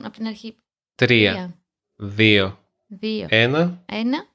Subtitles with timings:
[0.00, 0.56] Από την αρχή.
[0.94, 1.56] Τρία,
[1.96, 3.26] δύο, Δύο.
[3.30, 3.82] ένα.
[3.86, 4.26] Ένα.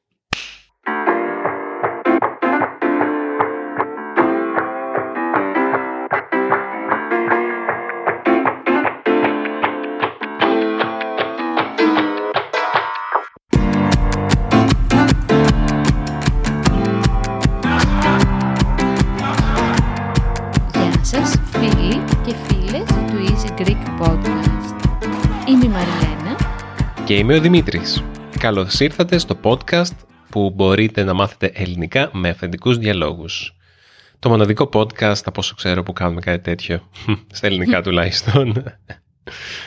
[27.27, 28.03] Είμαι ο Δημήτρης.
[28.39, 29.95] Καλώς ήρθατε στο podcast
[30.29, 33.55] που μπορείτε να μάθετε ελληνικά με αυθεντικούς διαλόγους.
[34.19, 36.89] Το μοναδικό podcast, από όσο ξέρω, που κάνουμε κάτι τέτοιο.
[37.31, 38.63] Στα ελληνικά τουλάχιστον.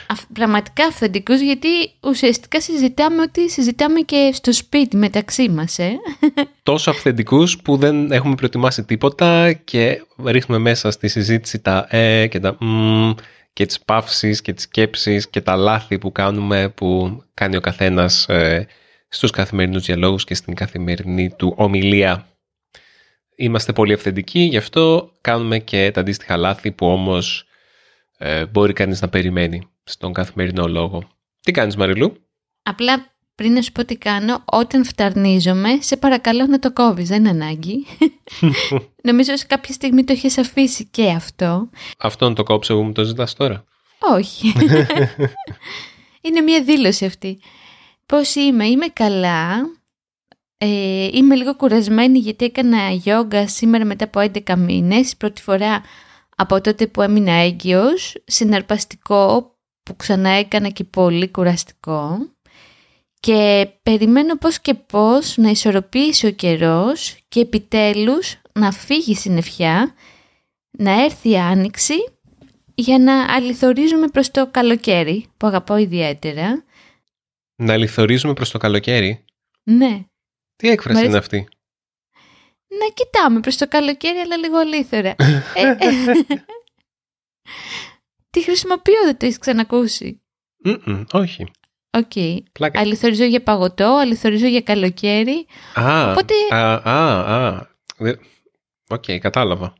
[0.07, 1.67] Αυ- πραγματικά αυθεντικούς γιατί
[2.01, 5.91] ουσιαστικά συζητάμε ότι συζητάμε και στο σπίτι μεταξύ μας, ε.
[6.63, 12.39] Τόσο αυθεντικούς που δεν έχουμε προετοιμάσει τίποτα και ρίχνουμε μέσα στη συζήτηση τα ε και
[12.39, 13.11] τα μ
[13.53, 18.29] και τις παύσεις και τις σκέψεις και τα λάθη που κάνουμε που κάνει ο καθένας
[18.29, 18.67] ε,
[19.07, 22.27] στους καθημερινούς διαλόγους και στην καθημερινή του ομιλία.
[23.35, 27.45] Είμαστε πολύ αυθεντικοί, γι' αυτό κάνουμε και τα αντίστοιχα λάθη που όμως
[28.17, 31.03] ε, μπορεί κανείς να περιμένει στον καθημερινό λόγο.
[31.41, 32.25] Τι κάνεις Μαριλού;
[32.63, 37.19] Απλά πριν να σου πω τι κάνω, όταν φταρνίζομαι, σε παρακαλώ να το κόβεις, δεν
[37.19, 37.85] είναι ανάγκη.
[39.07, 41.69] Νομίζω σε κάποια στιγμή το έχεις αφήσει και αυτό.
[41.97, 43.63] Αυτόν το κόψω που μου το ζητάς τώρα.
[43.99, 44.53] Όχι.
[46.21, 47.39] είναι μια δήλωση αυτή.
[48.05, 49.69] Πώς είμαι, είμαι καλά.
[50.57, 55.15] Ε, είμαι λίγο κουρασμένη γιατί έκανα γιόγκα σήμερα μετά από 11 μήνες.
[55.15, 55.81] Πρώτη φορά
[56.35, 58.15] από τότε που έμεινα έγκυος.
[58.25, 62.17] Συναρπαστικό που ξανά έκανα και πολύ κουραστικό.
[63.21, 69.95] Και περιμένω πώς και πώς να ισορροπήσει ο καιρός και επιτέλους να φύγει η συννεφιά,
[70.71, 71.93] να έρθει η άνοιξη
[72.75, 76.63] για να αλληθωρίζουμε προς το καλοκαίρι που αγαπάω ιδιαίτερα.
[77.55, 79.25] Να αλληθωρίζουμε προς το καλοκαίρι;
[79.63, 80.05] Ναι,
[80.55, 81.09] Τι έκφραση Μ' αρέσει.
[81.09, 81.47] είναι αυτή;
[82.67, 85.15] να κοιτάμε προς το καλοκαίρι αλλά λίγο αλήθωρα.
[85.55, 85.75] Ε, ε,
[88.29, 90.21] Τη χρησιμοποιώ, δεν το έχεις ξανακούσει.
[90.63, 91.45] Μμμ, όχι.
[91.97, 92.11] Οκ.
[92.51, 92.79] Πλάκα.
[92.79, 95.45] Αλληθωρίζω για παγωτό, αλληθωρίζω για καλοκαίρι.
[95.73, 97.67] Α, Οπότε- α, α, α.
[97.97, 98.15] Δε-
[98.89, 99.73] Οκ, κατάλαβα.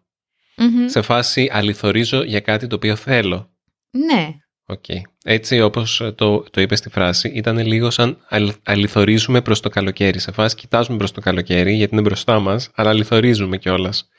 [0.58, 0.88] Μμμ.
[0.88, 3.50] Σε φάση αλληθωρίζω για κάτι το οποίο θέλω.
[3.92, 4.30] Ναι,
[4.66, 4.86] Οκ.
[5.24, 9.70] Έτσι όπως ε, το, το είπες στη φράση, ήταν λίγο σαν αλ- αλληθωρίζουμε προς το
[9.70, 10.20] καλοκαίρι.
[10.20, 14.10] Σε φάση κοιτάζουμε προς το καλοκαίρι γιατί είναι μπροστά μας, αλλά αλληθωρίζουμε κιόλας.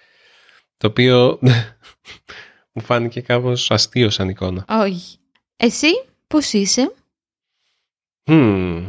[0.76, 1.38] Το οποίο
[2.72, 4.64] μου φάνηκε κάπως αστείο σαν εικόνα.
[4.69, 5.16] όχι.
[5.56, 5.88] Εσύ
[6.26, 6.92] πώς είσαι;
[8.27, 8.87] Μμμ.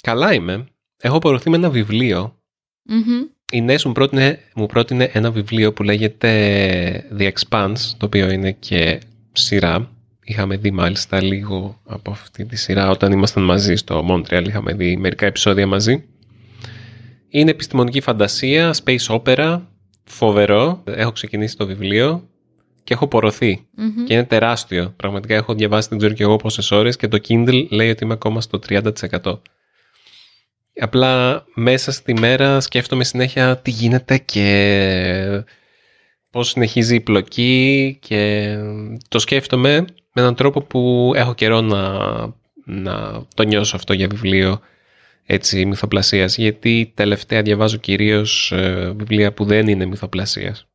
[0.00, 0.66] Καλά είμαι.
[0.96, 2.36] Έχω απορροθεί με ένα βιβλίο
[2.82, 3.24] Μμμ.
[3.52, 8.52] Η Νέσ μου πρότεινε, μου πρότεινε ένα βιβλίο που λέγεται The Expanse, το οποίο είναι
[8.52, 9.00] και
[9.32, 9.90] σειρά.
[10.24, 14.44] Είχαμε δει μάλιστα λίγο από αυτή τη σειρά όταν ήμασταν μαζί στο Montreal.
[14.46, 16.04] Είχαμε δει μερικά επεισόδια μαζί.
[17.28, 19.62] Είναι επιστημονική φαντασία, space opera,
[20.04, 20.82] φοβερό.
[20.86, 22.28] Έχω ξεκινήσει το βιβλίο
[22.84, 23.66] και έχω πορωθεί.
[23.76, 24.04] Μμμ.
[24.04, 24.94] Και είναι τεράστιο.
[24.96, 28.12] Πραγματικά έχω διαβάσει δεν ξέρω και εγώ πόσες ώρες και το Kindle λέει ότι είμαι
[28.12, 29.38] ακόμα στο 30%.
[30.80, 35.44] Απλά μέσα στη μέρα σκέφτομαι συνέχεια τι γίνεται και
[36.30, 38.54] πώς συνεχίζει η πλοκή και
[39.08, 39.80] το σκέφτομαι
[40.12, 41.98] με έναν τρόπο που έχω καιρό να,
[42.64, 44.60] να το νιώσω αυτό για βιβλίο
[45.26, 50.66] έτσι μυθοπλασίας γιατί τελευταία διαβάζω κυρίως ε, βιβλία που δεν είναι μυθοπλασίας.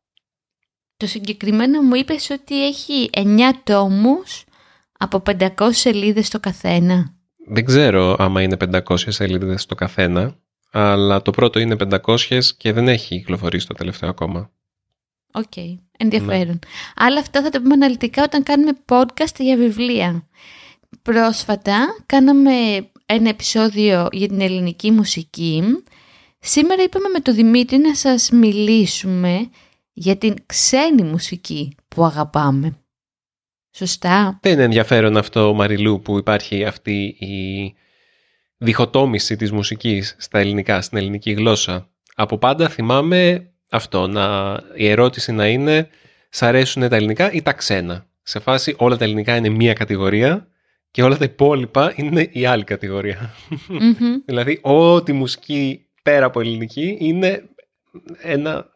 [0.98, 3.24] Το συγκεκριμένο μου είπες ότι έχει 9
[3.64, 4.44] τόμους
[5.00, 7.16] από 500 σελίδες το καθένα.
[7.50, 10.36] Δεν ξέρω άμα είναι 500 σελίδες το καθένα,
[10.72, 11.76] αλλά το πρώτο είναι
[12.06, 14.52] 500 και δεν έχει κυκλοφορήσει το τελευταίο ακόμα.
[15.34, 15.54] Οκ,
[15.98, 16.60] ενδιαφέρον.
[16.96, 20.28] Αλλά αυτά θα τα πούμε αναλυτικά όταν κάνουμε podcast για βιβλία.
[21.02, 22.52] Πρόσφατα κάναμε
[23.06, 25.64] ένα επεισόδιο για την ελληνική μουσική.
[26.40, 29.50] Σήμερα είπαμε με το Δημήτρη να σας μιλήσουμε
[30.00, 32.78] για την ξένη μουσική που αγαπάμε.
[33.72, 34.40] Σωστά.
[34.42, 37.76] Δεν είναι ενδιαφέρον αυτό, Μαριλού, που υπάρχει αυτή η
[38.58, 41.90] διχοτόμηση της μουσικής στα ελληνικά, στην ελληνική γλώσσα.
[42.16, 45.90] Από πάντα θυμάμαι αυτό, να, η ερώτηση να είναι
[46.30, 48.08] «Σ' αρέσουν τα ελληνικά ή τα ξένα».
[48.24, 50.48] Σε φάση όλα τα ελληνικά είναι μία κατηγορία
[50.92, 53.34] και όλα τα υπόλοιπα είναι η άλλη κατηγορία.
[53.68, 54.16] Μμμ.
[54.26, 57.50] δηλαδή, ό,τι μουσική πέρα από ελληνική είναι
[58.22, 58.76] ένα,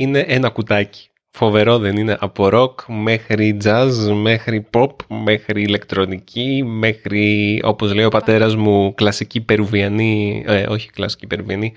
[0.00, 1.08] είναι ένα κουτάκι.
[1.30, 8.08] Φοβερό δεν είναι; Από rock μέχρι jazz, μέχρι pop, μέχρι ηλεκτρονική, μέχρι όπως λέει ο
[8.08, 11.72] πατέρας μου κλασική περουβιανή, ε, όχι κλασική περουβιανή,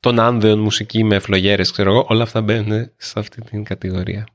[0.00, 4.26] των άνδεων μουσική με φλογέρες ξέρω εγώ, όλα αυτά μπαίνουν σε αυτή την κατηγορία.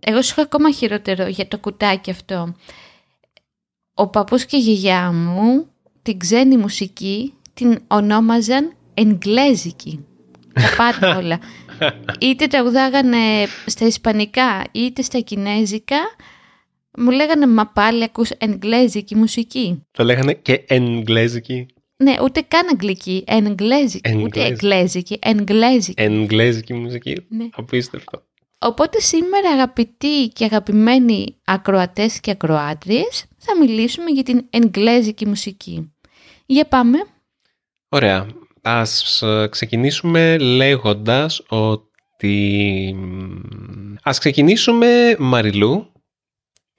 [0.00, 2.54] Εγώ σου είχα ακόμα χειρότερο για το κουτάκι αυτό.
[3.94, 5.66] ο παππούς και η γιαγιά μου
[6.02, 10.04] την ξένη μουσική την ονόμαζαν εγγλέζικη.
[10.52, 11.38] Τα πάντα όλα.
[12.20, 15.96] Είτε τραγουδάγανε στα ισπανικά είτε στα κινέζικα
[16.98, 19.82] μου λέγανε μα πάλι ακούς εγγλέζικη μουσική.
[19.90, 21.66] Το λέγανε και εγγλέζικη.
[21.96, 26.02] Ναι, ούτε καν αγγλική, εγγλέζικη, ούτε εγγλέζικη, εγγλέζικη.
[26.02, 27.48] Εγγλέζικη μουσική, ναι.
[27.52, 28.22] απίστευτο.
[28.58, 35.92] Οπότε σήμερα αγαπητοί και αγαπημένοι ακροατές και ακροάτριες θα μιλήσουμε για την εγγλέζικη μουσική.
[36.46, 36.98] Για πάμε.
[37.88, 38.26] Ωραία.
[38.66, 42.96] Ας ε, ξεκινήσουμε λέγοντας ότι...
[44.02, 45.92] Ας ξεκινήσουμε Μαριλού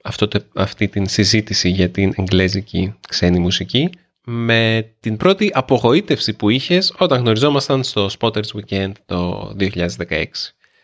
[0.02, 3.90] αυτό, αυτή την συζήτηση για την εγγλέζικη ξένη μουσική
[4.26, 10.24] με την πρώτη απογοήτευση που είχες όταν γνωριζόμασταν στο Spotters Weekend το 2016.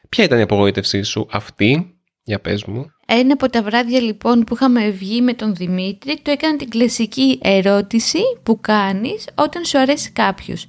[0.08, 2.92] Ποια ήταν η απογοήτευσή σου αυτή, για πες μου.
[3.06, 7.38] Ένα από τα βράδια λοιπόν που είχαμε βγει με τον Δημήτρη, του έκανα την κλασική
[7.42, 10.66] ερώτηση που κάνεις όταν σου αρέσει κάποιος.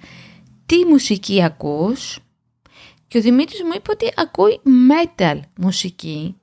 [0.66, 2.20] Τι μουσική ακούς;
[3.08, 6.38] Και ο Δημήτρης μου είπε ότι ακούει metal μουσική.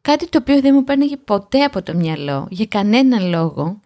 [0.00, 3.80] Κάτι το οποίο δεν μου παίρνει ποτέ από το μυαλό, για κανέναν λόγο.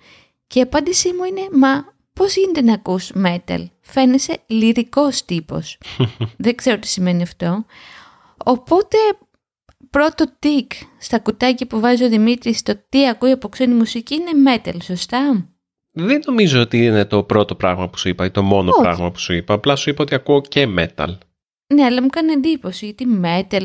[0.46, 5.78] Και η απάντησή μου είναι, μα πώς γίνεται να ακούς metal, φαίνεσαι λυρικός τύπος.
[6.44, 7.64] δεν ξέρω τι σημαίνει αυτό.
[8.44, 8.96] Οπότε
[9.90, 14.60] πρώτο τικ στα κουτάκια που βάζει ο Δημήτρης στο τι ακούει από ξένη μουσική είναι
[14.64, 15.48] metal, σωστά;
[15.98, 19.18] Δεν νομίζω ότι είναι το πρώτο πράγμα που σου είπα ή το μόνο πράγμα που
[19.18, 19.54] σου είπα.
[19.54, 21.18] Απλά σου είπα ότι ακούω και metal.
[21.74, 23.64] Ναι, αλλά μου κάνει εντύπωση γιατί metal.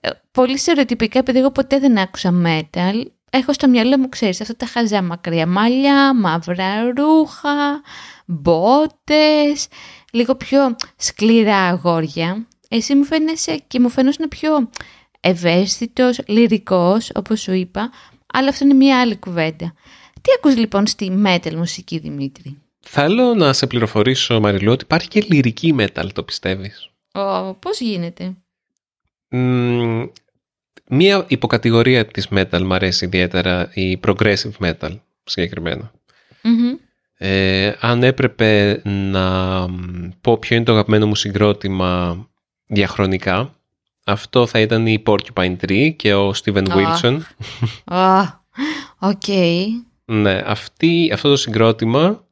[0.00, 4.56] Ε, πολύ στερεοτυπικά, επειδή εγώ ποτέ δεν άκουσα metal, έχω στο μυαλό μου, ξέρεις, αυτά
[4.56, 7.82] τα χαζά μακριά μαλλιά, μαύρα ρούχα,
[8.26, 9.68] μπότες,
[10.12, 12.46] λίγο πιο σκληρά αγόρια.
[12.68, 14.70] Εσύ μου φαίνεσαι και μου φαίνεσαι πιο
[15.20, 17.90] ευαίσθητος, λυρικός, όπως σου είπα,
[18.32, 19.74] αλλά αυτό είναι μια άλλη κουβέντα.
[20.22, 25.24] Τι ακούς λοιπόν στη metal μουσική, Δημήτρη; Θέλω να σε πληροφορήσω, Μαριλού, ότι υπάρχει και
[25.28, 28.34] λυρική metal, το πιστεύεις; Ω, πώς γίνεται;
[30.88, 35.92] μία υποκατηγορία της metal μου αρέσει ιδιαίτερα, η progressive metal συγκεκριμενα
[37.22, 39.66] ε, αν έπρεπε να
[40.20, 42.18] πω ποιο είναι το αγαπημένο μου συγκρότημα
[42.66, 43.54] διαχρονικά,
[44.04, 47.18] αυτό θα ήταν οι Porcupine Tree και ο Steven Wilson.
[48.98, 49.28] OK.
[50.12, 52.24] Ναι, αυτή, αυτό το συγκρότημα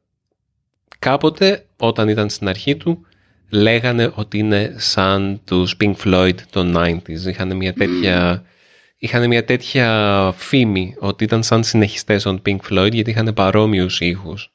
[0.99, 3.05] κάποτε όταν ήταν στην αρχή του
[3.49, 7.25] λέγανε ότι είναι σαν τους Pink Floyd των 90s.
[7.27, 8.43] Είχαν μια τέτοια,
[8.97, 14.51] είχαν μια τέτοια φήμη ότι ήταν σαν συνεχιστές των Pink Floyd γιατί είχαν παρόμοιους ήχους.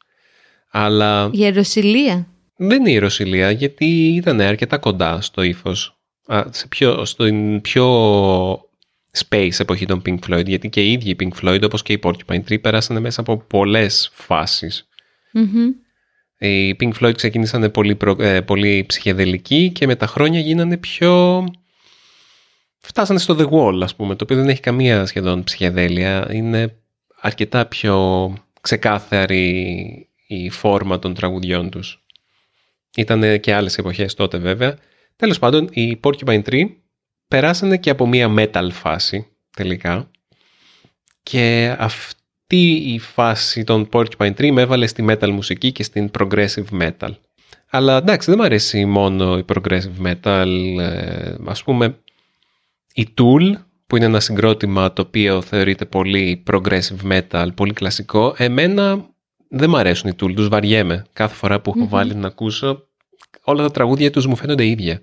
[0.71, 1.31] Αλλά...
[1.33, 2.27] Η Ιεροσυλία.
[2.57, 5.99] Δεν είναι η Ιεροσιλία γιατί ήταν αρκετά κοντά στο ύφος.
[6.51, 7.85] Σε πιο, στην πιο
[9.19, 11.99] space εποχή των Pink Floyd γιατί και οι ίδιοι οι Pink Floyd όπως και οι
[12.03, 14.11] Porcupine Tree πέρασαν μέσα από πολλές
[16.39, 21.45] οι Pink Floyd ξεκίνησαν πολύ, ε, πολύ ψυχεδελικοί και με τα χρόνια γίνανε πιο...
[22.79, 26.29] Φτάσανε στο The Wall, ας πούμε, το οποίο δεν έχει καμία σχεδόν ψυχεδέλεια.
[26.33, 26.77] Είναι
[27.21, 32.05] αρκετά πιο ξεκάθαρη η φόρμα των τραγουδιών τους.
[32.97, 34.79] Ήταν και άλλες εποχές τότε βέβαια.
[35.17, 36.65] Τέλος πάντων, οι Porcupine Tree
[37.35, 39.27] περάσανε και από μία metal φάση
[39.57, 40.11] τελικά
[41.23, 46.11] και αυτή αυτή η φάση των Porcupine Tree με έβαλε στη metal μουσική και στην
[46.19, 47.11] progressive metal.
[47.71, 50.47] Αλλά εντάξει δεν μου αρέσει μόνο η progressive metal.
[50.79, 51.99] Ε, ας πούμε
[52.95, 53.53] η Tool
[53.87, 58.35] που είναι ένα συγκρότημα το οποίο θεωρείται πολύ progressive metal, πολύ κλασικό.
[58.37, 59.07] Εμένα
[59.49, 61.05] δεν μου αρέσουν οι Tool, τους βαριέμαι.
[61.13, 62.89] Κάθε φορά που έχω βάλει να ακούσω
[63.45, 65.01] όλα τα τραγούδια τους μου φαίνονται ίδια.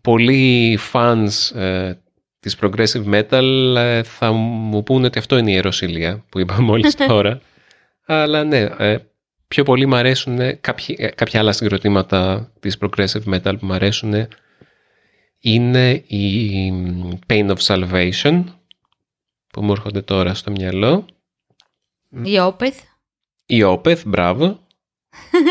[0.00, 1.94] Πολλοί fans ε,
[2.40, 6.94] της progressive metal ε, θα μου πούνε ότι αυτό είναι η ιεροσιλία που είπα μόλις
[6.94, 7.40] τώρα.
[8.06, 8.96] Αλλά ναι, ε,
[9.48, 14.26] πιο πολύ μου αρέσουν ε, κάποια, άλλα συγκροτήματα της progressive metal που μου αρέσουν
[15.38, 16.72] είναι η
[17.26, 18.44] Pain of Salvation
[19.46, 21.04] που μου έρχονται τώρα στο μυαλό.
[22.10, 22.78] Η Opeth.
[23.46, 24.63] Η Opeth, μπράβο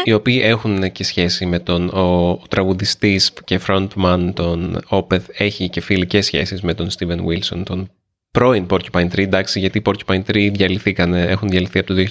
[0.03, 5.70] οι οποίοι έχουν και σχέση με τον ο, ο τραγουδιστής και frontman τον Opeth έχει
[5.70, 7.91] και φιλικές σχέσεις με τον Steven Wilson τον
[8.32, 9.17] πρώην Porcupine Tree.
[9.17, 12.05] Εντάξει γιατί οι Porcupine Tree διαλυθήκανε, έχουν διαλυθεί από το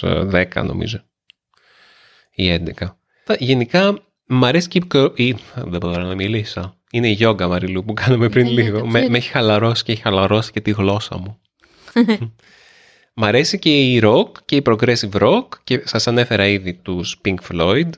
[0.00, 1.04] 2010 νομίζω.
[2.34, 2.88] Ή 11
[3.38, 4.80] γενικά μ' αρέσει και
[5.14, 5.36] η...
[5.54, 6.76] δεν μπορώ να μιλήσω.
[6.90, 8.86] Είναι η γιόγκα Μαριλού που κάναμε πριν ναι, ναι, λίγο.
[8.86, 11.40] με, με έχει χαλαρώσει και έχει χαλαρώσει και τη γλώσσα μου
[13.20, 17.34] Μ' αρέσει και η rock και η progressive rock και σας ανέφερα ήδη τους Pink
[17.52, 17.88] Floyd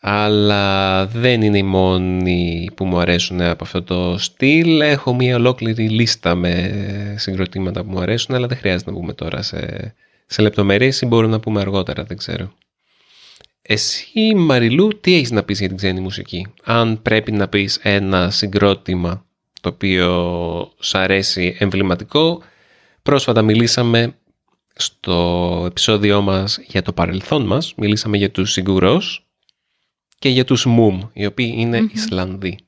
[0.00, 4.80] αλλά δεν είναι οι μόνοι που μου αρέσουν από αυτό το στυλ.
[4.80, 9.42] Έχω μια ολόκληρη λίστα με συγκροτήματα που μου αρέσουν αλλά δεν χρειάζεται να πούμε τώρα
[9.42, 9.94] σε
[10.26, 12.52] σε λεπτομέρειες ή μπορούμε να πούμε αργότερα, δεν ξέρω.
[13.62, 18.30] Εσύ Μαριλού τι έχεις να πεις για την ξένη μουσική; Αν πρέπει να πεις ένα
[18.30, 19.24] συγκρότημα
[19.60, 22.42] το οποίο σ' αρέσει εμβληματικό,
[23.06, 24.18] πρόσφατα μιλήσαμε
[24.74, 29.28] στο επεισόδιό μας για το παρελθόν μας, μιλήσαμε για τους Σιγκουρός
[30.18, 32.58] και για τους Μουμ, οι οποίοι είναι Ισλανδοί.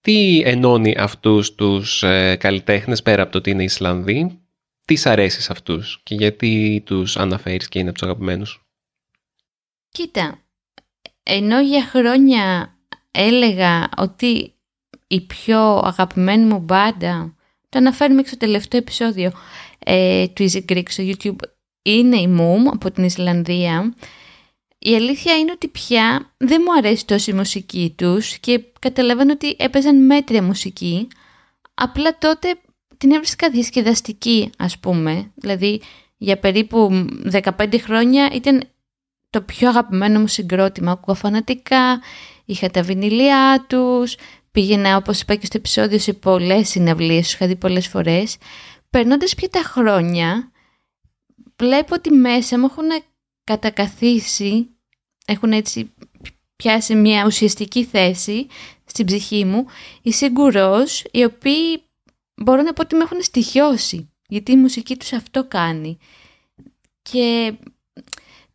[0.00, 4.40] Τι ενώνει αυτούς τους ε, καλλιτέχνες πέρα από το ότι είναι Ισλανδοί,
[4.84, 8.64] τις σ' αρέσεις σε αυτούς και γιατί τους αναφέρεις και είναι από τους αγαπημένους;
[9.88, 10.38] Κοίτα,
[11.22, 12.76] ενώ για χρόνια
[13.10, 14.54] έλεγα ότι
[15.06, 17.34] η πιο αγαπημένη μου μπάντα,
[17.70, 19.32] το αναφέρουμε και στο τελευταίο επεισόδιο
[19.78, 21.48] ε, του Easy Greek στο YouTube,
[21.82, 23.94] είναι η Moom από την Ισλανδία.
[24.78, 29.56] Η αλήθεια είναι ότι πια δεν μου αρέσει τόσο η μουσική τους και καταλαβαίνω ότι
[29.58, 31.08] έπαιζαν μέτρια μουσική.
[31.74, 32.54] Απλά τότε
[32.98, 35.30] την έβρισκα διασκεδαστική ας πούμε.
[35.34, 35.80] Δηλαδή
[36.16, 38.62] για περίπου 15 χρόνια ήταν
[39.30, 40.92] το πιο αγαπημένο μου συγκρότημα.
[40.92, 42.00] Ακούω φανατικά,
[42.44, 44.16] είχα τα βινιλιά τους,
[44.50, 48.36] πήγαινα όπως είπα και στο επεισόδιο σε πολλές συναυλίες, τους είχα δει πολλές φορές.
[48.90, 50.52] Περνώντας πια τα χρόνια,
[51.56, 53.04] βλέπω ότι μέσα μου έχουν
[53.44, 54.68] κατακαθίσει,
[55.26, 55.92] έχουν έτσι
[56.56, 58.46] πιάσει μια ουσιαστική θέση
[58.84, 59.66] στην ψυχή μου,
[60.02, 61.82] οι Σιγκουρός, οι οποίοι
[62.34, 65.98] μπορώ να πω ότι με έχουν στοιχειώσει, γιατί η μουσική τους αυτό κάνει.
[67.02, 67.54] Και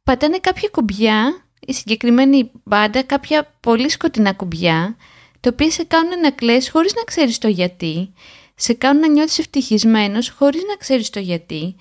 [0.03, 4.95] πατάνε κάποια κουμπιά, η συγκεκριμένη μπάντα, κάποια πολύ σκοτεινά κουμπιά,
[5.45, 8.13] τα οποία σε κάνουν να κλαις χωρίς να ξέρεις το γιατί,
[8.55, 11.75] σε κάνουν να νιώθεις ευτυχισμένος χωρίς να ξέρεις το γιατί.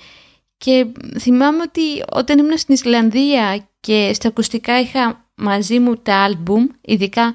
[0.56, 0.87] Και
[1.21, 7.35] θυμάμαι ότι όταν ήμουν στην Ισλανδία και στα ακουστικά είχα μαζί μου τα άλμπουμ, ειδικά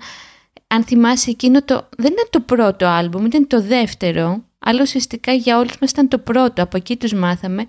[0.68, 1.90] αν θυμάσαι εκείνο το...
[1.98, 6.18] δεν ήταν το πρώτο άλμπουμ, ήταν το δεύτερο, αλλά ουσιαστικά για όλους μας ήταν το
[6.18, 7.66] πρώτο, από εκεί τους μάθαμε,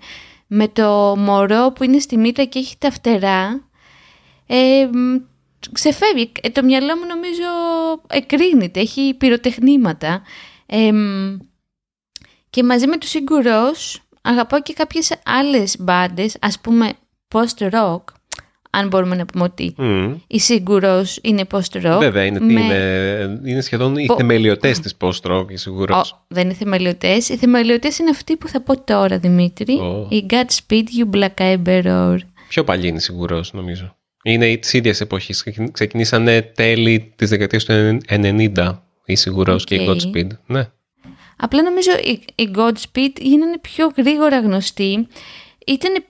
[0.47, 3.69] με το μωρό που είναι στη μήτρα και έχει τα φτερά.
[4.47, 4.89] Ε,
[5.71, 6.31] ξεφεύγει.
[6.41, 7.49] Ε, το μυαλό μου νομίζω
[8.07, 10.21] εκρίνεται, έχει πυροτεχνήματα.
[12.49, 16.93] και μαζί με τους Σιγκουρός αγαπάω και κάποιες άλλες μπάντες, ας πούμε
[17.35, 18.01] post-rock,
[18.69, 20.15] αν μπορούμε να πούμε ότι mm.
[20.27, 21.97] η Σίγκουρος είναι post-rock.
[21.99, 22.51] Βέβαια, είναι, με...
[22.51, 24.15] είναι, είναι σχεδόν οι Πο...
[24.15, 26.13] θεμελιωτές της post-rock, η Σίγκουρος.
[26.13, 27.29] Oh, δεν είναι θεμελιωτές.
[27.29, 29.79] Οι θεμελιωτές είναι αυτοί που θα πω τώρα, Δημήτρη.
[29.81, 30.11] Oh.
[30.11, 32.17] Η Godspeed You Black Emperor.
[32.47, 33.95] Πιο παλιή είναι η Σίγκουρος, νομίζω.
[34.23, 35.43] Είναι της ίδιας εποχής.
[35.71, 39.65] Ξεκινήσανε τέλη της δεκαετίας του 90 η Σιγουρός okay.
[39.65, 40.27] και η Godspeed.
[40.45, 40.69] Ναι.
[41.37, 45.07] Απλά νομίζω η, η Godspeed γίνανε πιο γρήγορα γνωστή.
[45.67, 46.03] Ήταν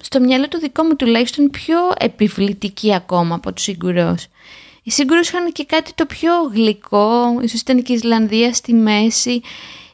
[0.00, 4.16] στο μυαλό του δικό μου τουλάχιστον πιο επιβλητική ακόμα από τους Σιγκουρό.
[4.82, 9.40] Οι Σιγκουρό είχαν και κάτι το πιο γλυκό, ίσως ήταν και η Ισλανδία στη μέση.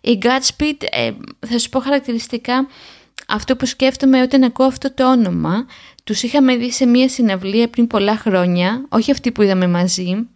[0.00, 1.11] Η Godspeed, ε,
[1.47, 2.68] θα σου πω χαρακτηριστικά,
[3.28, 5.66] αυτό που σκέφτομαι όταν ακούω αυτό το όνομα,
[6.04, 10.28] τους είχαμε δει σε μία συναυλία πριν πολλά χρόνια, όχι αυτή που είδαμε μαζί,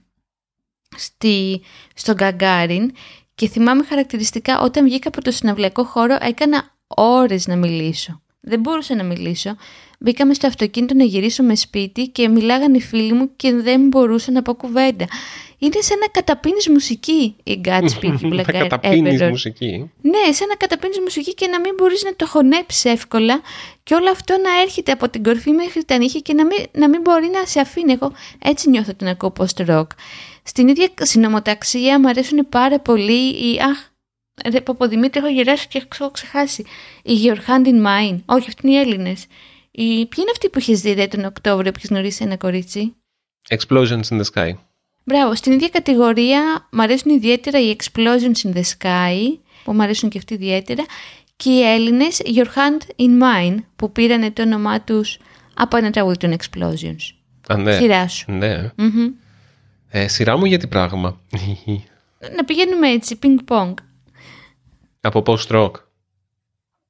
[0.96, 1.62] στη,
[1.94, 2.92] στον Γκαγκάριν
[3.34, 8.22] και θυμάμαι χαρακτηριστικά όταν βγήκα από το συναυλιακό χώρο έκανα ώρες να μιλήσω.
[8.48, 9.56] Δεν μπορούσα να μιλήσω.
[9.98, 14.42] Μπήκαμε στο αυτοκίνητο να γυρίσουμε σπίτι και μιλάγανε οι φίλοι μου και δεν μπορούσα να
[14.42, 15.06] πω κουβέντα.
[15.58, 19.90] Είναι σαν να καταπίνεις μουσική η Godspeed Black Να καταπίνεις μουσική.
[20.00, 23.40] Ναι, σαν να καταπίνεις μουσική και να μην μπορείς να το χωνέψεις εύκολα
[23.82, 26.88] και όλο αυτό να έρχεται από την κορφή μέχρι τα νύχια και να μην, να
[26.88, 27.92] μην μπορεί να σε αφήνει.
[27.92, 29.86] Εγώ έτσι νιώθω την ακούω post-rock.
[30.42, 33.60] Στην ίδια συνομοταξία μου αρέσουν πάρα πολύ οι...
[33.70, 33.78] Αχ,
[34.50, 36.64] ρε Παποδημήτρη, έχω γυράσει και έχω ξεχάσει.
[37.02, 38.18] Η Your Hand in Mine.
[38.26, 39.26] Όχι, αυτοί είναι οι Έλληνες.
[39.70, 39.86] Η...
[39.86, 42.94] Ποιοι είναι αυτοί που είχε δει τον Οκτώβριο που έχεις γνωρίσει ένα κορίτσι;
[43.48, 44.50] Explosions in the Sky.
[45.04, 50.08] Μπράβο, στην ίδια κατηγορία μου αρέσουν ιδιαίτερα οι Explosions in the Sky, που μου αρέσουν
[50.08, 50.84] και αυτοί ιδιαίτερα,
[51.36, 55.18] και οι Έλληνες Your Hand in Mine, που πήραν το όνομά τους
[55.54, 57.14] από ένα τραγούδι των Explosions.
[57.48, 57.76] Α, ναι.
[57.76, 58.32] Σειρά σου.
[58.32, 58.70] Ναι.
[58.78, 59.12] Mm-hmm.
[59.88, 61.20] Ε, σειρά μου για τι πράγμα.
[62.36, 63.74] Να πηγαίνουμε έτσι, ping-pong.
[65.00, 65.70] Από post-rock.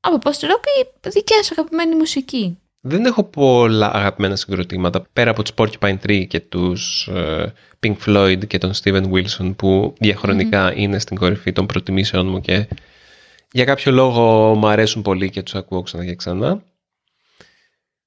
[0.00, 5.52] Από post-rock ή δικιά σου αγαπημένη μουσική; Δεν έχω πολλά αγαπημένα συγκροτήματα πέρα από τους
[5.56, 7.46] Porcupine Tree και τους uh,
[7.80, 12.68] Pink Floyd και τον Steven Wilson που διαχρονικα είναι στην κορυφή των προτιμήσεων μου και
[13.52, 16.62] για κάποιο λόγο μου αρέσουν πολύ και τους ακούω ξανά και ξανά.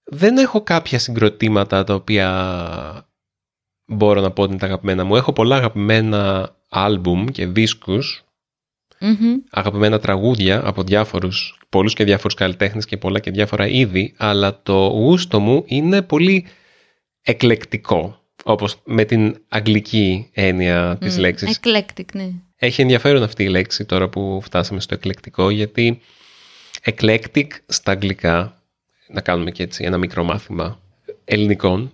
[0.04, 2.30] Δεν έχω κάποια συγκροτήματα τα οποία
[3.86, 5.16] μπορώ να πω ότι είναι τα αγαπημένα μου.
[5.16, 8.24] Έχω πολλά αγαπημένα άλμπουμ και δίσκους
[9.50, 14.74] αγαπημένα τραγούδια από διάφορους, πολλούς και διάφορους καλλιτέχνες και πολλά και διάφορα είδη, αλλά το
[14.74, 16.46] γούστο μου είναι πολύ
[17.22, 21.60] εκλεκτικό, όπως με την αγγλική έννοια της mm, λέξης.
[21.62, 22.30] Eclectic, ναι.
[22.56, 26.02] Έχει ενδιαφέρον αυτή η λέξη τώρα που φτάσαμε στο εκλεκτικό, γιατί
[26.84, 28.62] eclectic στα αγγλικά
[29.08, 30.80] να κάνουμε και έτσι ένα μικρό μάθημα
[31.26, 31.94] ελληνικών.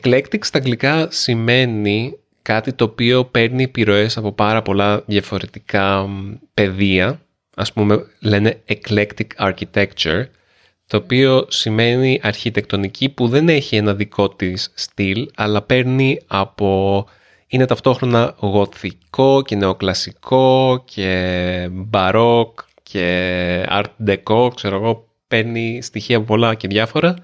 [0.00, 6.08] Eclectic στα αγγλικά σημαίνει κάτι το οποίο παίρνει επιρροές από πάρα πολλά διαφορετικά
[6.54, 7.20] πεδία.
[7.56, 10.24] Ας πούμε λένε eclectic architecture,
[10.86, 17.06] το οποίο σημαίνει αρχιτεκτονική που δεν έχει ένα δικό της στυλ, αλλά παίρνει από...
[17.46, 26.26] Είναι ταυτόχρονα γοθικό και νεοκλασικό και μπαρόκ και art deco, ξέρω εγώ, παίρνει στοιχεία από
[26.26, 27.14] πολλά και διάφορα.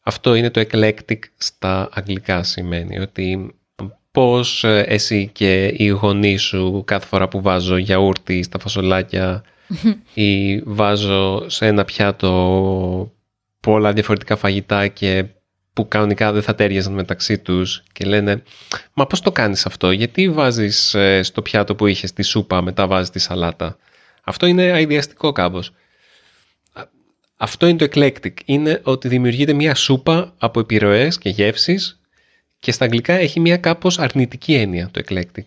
[0.00, 3.54] Αυτό είναι το eclectic στα αγγλικά σημαίνει, ότι
[4.16, 9.44] πώς ε, εσύ και οι γονείς σου κάθε φορά που βάζω γιαούρτι στα φασολάκια
[10.14, 13.12] ή βάζω σε ένα πιάτο
[13.60, 15.24] πολλά διαφορετικά φαγητά και
[15.72, 18.42] που κανονικά δεν θα τέριαζαν μεταξύ τους και λένε
[18.94, 22.86] «Μα πώς το κάνεις αυτό, γιατί βάζεις ε, στο πιάτο που είχες τη σούπα μετά
[22.86, 23.76] βάζεις τη σαλάτα».
[24.24, 25.72] Αυτό είναι αειδιαστικό κάπως.
[27.36, 28.32] Αυτό είναι το eclectic.
[28.44, 32.00] Είναι ότι δημιουργείται μια σούπα από επιρροές και γεύσεις
[32.66, 35.44] και στα αγγλικά έχει μια κάπως αρνητική έννοια το eclectic.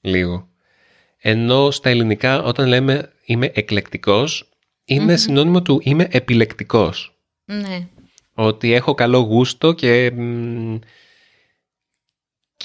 [0.00, 0.48] Λίγο.
[1.18, 4.48] Ενώ στα ελληνικά όταν λέμε είμαι εκλεκτικός
[4.84, 7.18] είναι συνώνυμο του είμαι επιλεκτικός.
[7.44, 7.88] Ναι.
[8.34, 10.10] Ότι έχω καλό γούστο και...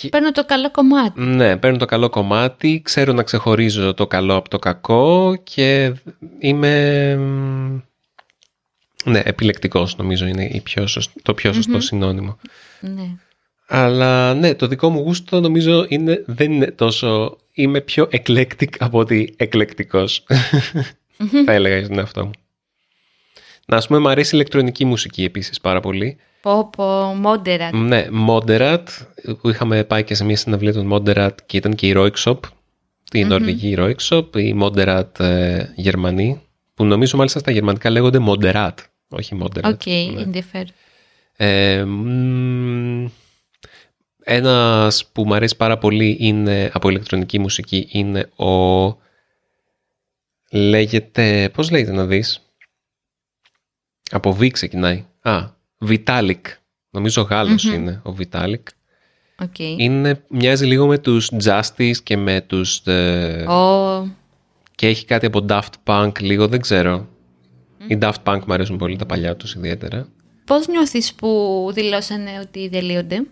[0.09, 1.21] Παίρνω το καλό κομμάτι.
[1.21, 5.93] Ναι, παίρνω το καλό κομμάτι, ξέρω να ξεχωρίζω το καλό από το κακό και
[6.39, 7.15] είμαι...
[9.05, 10.87] Ναι, επιλεκτικός νομίζω είναι η πιο
[11.21, 12.37] το πιο σωστο συνώνυμο.
[12.79, 13.17] Ναι.
[13.67, 17.37] Αλλά ναι, το δικό μου γούστο νομίζω είναι, δεν είναι τόσο...
[17.57, 20.23] Είμαι πιο eclectic από ότι εκλεκτικός.
[21.45, 22.31] Θα έλεγα στον εαυτό μου.
[23.65, 26.17] Να ας πούμε, μου αρέσει η ηλεκτρονική μουσική επίσης πάρα πολύ.
[26.41, 27.73] Πω πω, Moderat.
[27.73, 28.83] Ναι, Moderat,
[29.41, 32.39] που είχαμε πάει και σε μια συναυλία των Moderat και ήταν και η Roixop,
[33.11, 36.41] οι Νορβηγοί Röyksopp, οι Moderat ε, Γερμανοί,
[36.73, 38.73] που νομίζω μάλιστα στα γερμανικά λέγονται Moderat,
[39.09, 39.63] όχι Moderat.
[39.63, 40.21] OK, okay, ναι.
[40.21, 40.71] ενδιαφέρον.
[41.35, 41.85] Ε,
[44.27, 49.03] ένας που μου αρέσει πάρα πολύ είναι, από ηλεκτρονική μουσική είναι ο...
[50.51, 51.49] Λέγεται...
[51.53, 52.41] Πώς λέγεται να δεις;
[54.11, 55.05] Από V ξεκινάει.
[55.21, 55.49] Α,
[55.87, 56.41] Vitalic.
[56.89, 57.27] Νομίζω
[57.73, 58.63] είναι ο Vitalic.
[59.43, 59.75] Okay.
[59.77, 62.81] Είναι, μοιάζει λίγο με τους Justice και με τους...
[63.47, 64.03] Oh.
[64.75, 67.07] Και έχει κάτι από Daft Punk λίγο, δεν ξέρω.
[67.79, 67.83] Mm.
[67.87, 70.07] Οι Daft Punk μου αρέσουν πολύ τα παλιά τους ιδιαίτερα.
[70.45, 73.23] Πώς νιώθεις που δηλώσανε ότι διαλύονται;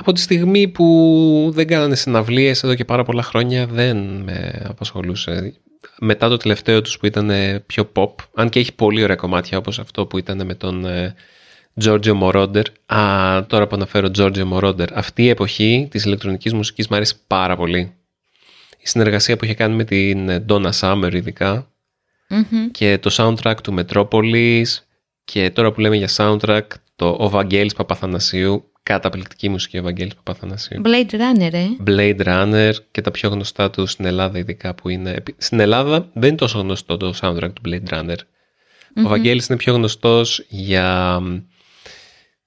[0.00, 5.54] Από τη στιγμή που δεν κάνανε συναυλίες εδώ και πάρα πολλά χρόνια δεν με απασχολούσε.
[5.98, 7.30] Μετά το τελευταίο τους που ήταν
[7.66, 11.14] πιο pop, αν και έχει πολύ ωραία κομμάτια όπως αυτό που ήταν με τον ε,
[11.82, 12.64] Giorgio Moroder.
[12.86, 17.56] Α, τώρα που αναφέρω Giorgio Moroder, αυτή η εποχή της ηλεκτρονικής μουσικής μου αρέσει πάρα
[17.56, 17.92] πολύ.
[18.78, 21.70] Η συνεργασία που είχε κάνει με την Donna Summer ειδικα
[22.70, 24.64] και το soundtrack του Metropolis
[25.24, 30.82] και τώρα που λέμε για soundtrack το Ο Βαγγέλης Παπαθανασίου Καταπληκτική μουσική ο Βαγγέλης Παπαθανασίου.
[30.84, 31.66] Blade Runner, ε.
[31.86, 35.22] Blade Runner και τα πιο γνωστά του στην Ελλάδα ειδικά που είναι...
[35.36, 38.16] Στην Ελλάδα δεν είναι τόσο γνωστό το soundtrack του Blade Runner.
[39.04, 41.20] Ο Βαγγέλης είναι πιο γνωστός για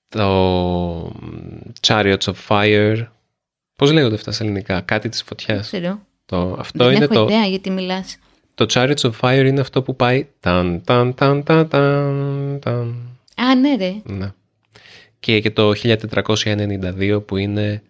[0.09, 1.15] το
[1.87, 3.07] Chariots of Fire.
[3.75, 5.67] Πώς λέγονται αυτά σε ελληνικά, κάτι της φωτιάς.
[5.67, 5.99] Ξέρω.
[6.25, 8.17] Το, αυτό δεν είναι έχω το, ιδέα γιατί μιλάς.
[8.55, 12.95] Το Chariots of Fire είναι αυτό που πάει ταν ταν ταν ταν ταν ταν.
[13.35, 13.93] Α, ναι ρε.
[14.03, 14.31] Ναι
[15.23, 17.81] και, και το 1492 που είναι...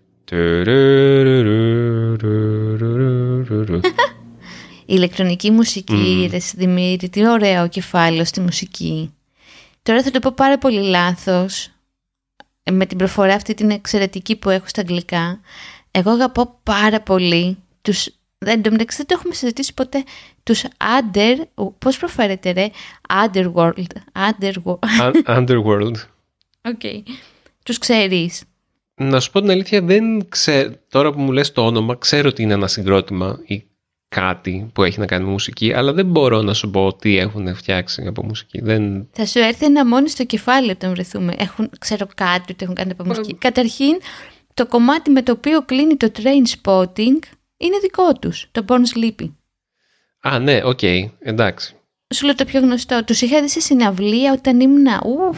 [4.85, 6.39] Η ηλεκτρονική μουσική, mm.
[6.55, 9.13] Δημήτρη, τι ωραίο κεφάλαιος στη μουσική.
[9.83, 11.69] Τώρα θα το πω πάρα πολύ λάθος,
[12.63, 15.39] ε, με την προφορά αυτή την εξαιρετική που έχω στα αγγλικά.
[15.91, 20.03] Εγώ αγαπώ πάρα πολύ τους δεν, το μεταξύ δεν το έχουμε συζητήσει ποτέ.
[20.43, 21.63] Τους under...
[21.77, 22.69] Πώς προφέρετε ρε;
[23.09, 23.87] Underworld.
[24.13, 25.23] Underworld.
[25.25, 26.12] Underworld.
[26.65, 26.79] OK.
[26.83, 27.01] Okay.
[27.63, 28.43] Τους ξέρεις.
[28.95, 30.73] Να σου πω την αλήθεια, δεν ξέρω.
[30.89, 33.63] Τώρα που μου λες το όνομα, ξέρω ότι είναι ένα συγκρότημα ή
[34.07, 37.55] κάτι που έχει να κάνει με μουσική, αλλά δεν μπορώ να σου πω τι έχουν
[37.55, 38.61] φτιάξει από μουσική.
[38.61, 39.07] Δεν...
[39.11, 41.35] Θα σου έρθει ένα μόνο στο κεφάλι όταν βρεθούμε.
[41.37, 43.33] Έχουν, ξέρω κάτι ότι έχουν κάνει από μουσική.
[43.33, 43.97] Καταρχήν,
[44.53, 47.19] το κομμάτι με το οποίο κλείνει το Trainspotting
[47.57, 49.31] είναι δικό τους, το Born Slippy.
[50.21, 51.75] Α, ναι, OK, okay, εντάξει
[52.13, 55.37] σου λέω το πιο γνωστό, τους είχα δει σε συναυλία όταν ήμουν ουφ,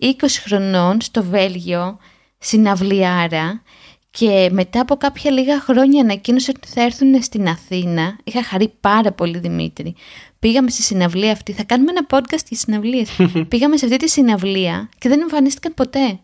[0.00, 1.98] 20 χρονών στο Βέλγιο,
[2.38, 3.62] συναυλιάρα
[4.10, 8.18] και μετά από κάποια λίγα χρόνια ανακοίνωσε ότι θα έρθουν στην Αθήνα.
[8.24, 9.94] Είχα χαρεί πάρα πολύ Δημήτρη.
[10.38, 13.10] Πήγαμε στη συναυλία αυτή, θα κάνουμε ένα podcast για συναυλίες.
[13.48, 16.18] Πήγαμε σε αυτή τη συναυλία και δεν εμφανίστηκαν ποτέ.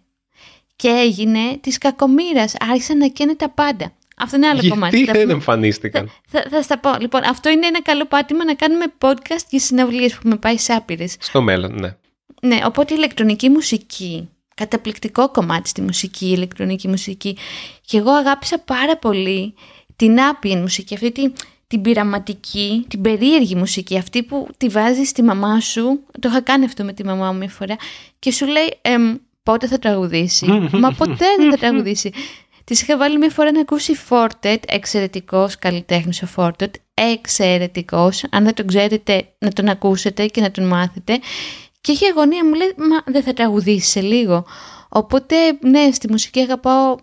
[0.77, 3.93] Και έγινε της κακομήρα, άρχισαν να καίνε τα πάντα.
[4.19, 4.97] Αυτό είναι άλλο Γιατί κομμάτι.
[4.97, 6.11] Γιατί δεν εμφανίστηκαν.
[6.29, 6.91] Θα, θα, θα στα πω.
[7.01, 10.73] Λοιπόν, αυτό είναι ένα καλό πάτημα να κάνουμε podcast για συναυλίες που με πάει σε
[10.73, 11.17] άπειρες.
[11.21, 11.97] Στο μέλλον, ναι.
[12.43, 17.37] ναι, οπότε η ηλεκτρονική μουσική, καταπληκτικό κομμάτι στη μουσική, η ηλεκτρονική μουσική.
[17.85, 19.55] Και εγώ αγάπησα πάρα πολύ
[19.97, 21.33] την ambient μουσική, αυτή την,
[21.67, 26.01] την πειραματική, την περίεργη μουσική, αυτή που τη βάζεις στη μαμά σου.
[26.21, 27.77] Το είχα κάνει αυτό με τη μαμά μου μια φορά
[28.19, 30.47] και σου λέει εμ, πότε θα τραγουδήσει;
[30.83, 32.13] Μα ποτέ δεν θα τραγουδήσει.
[32.69, 38.25] Τη είχα βάλει μια φορά να ακούσει Φόρτετ, εξαιρετικός καλλιτέχνης ο Φόρτετ, εξαιρετικός.
[38.31, 41.19] Αν δεν τον ξέρετε, να τον ακούσετε και να τον μάθετε.
[41.81, 44.47] Και είχε αγωνία, μου λέει, Μα δεν θα τραγουδήσει σε λίγο.
[44.89, 46.97] Οπότε, ναι, στη μουσική αγαπάω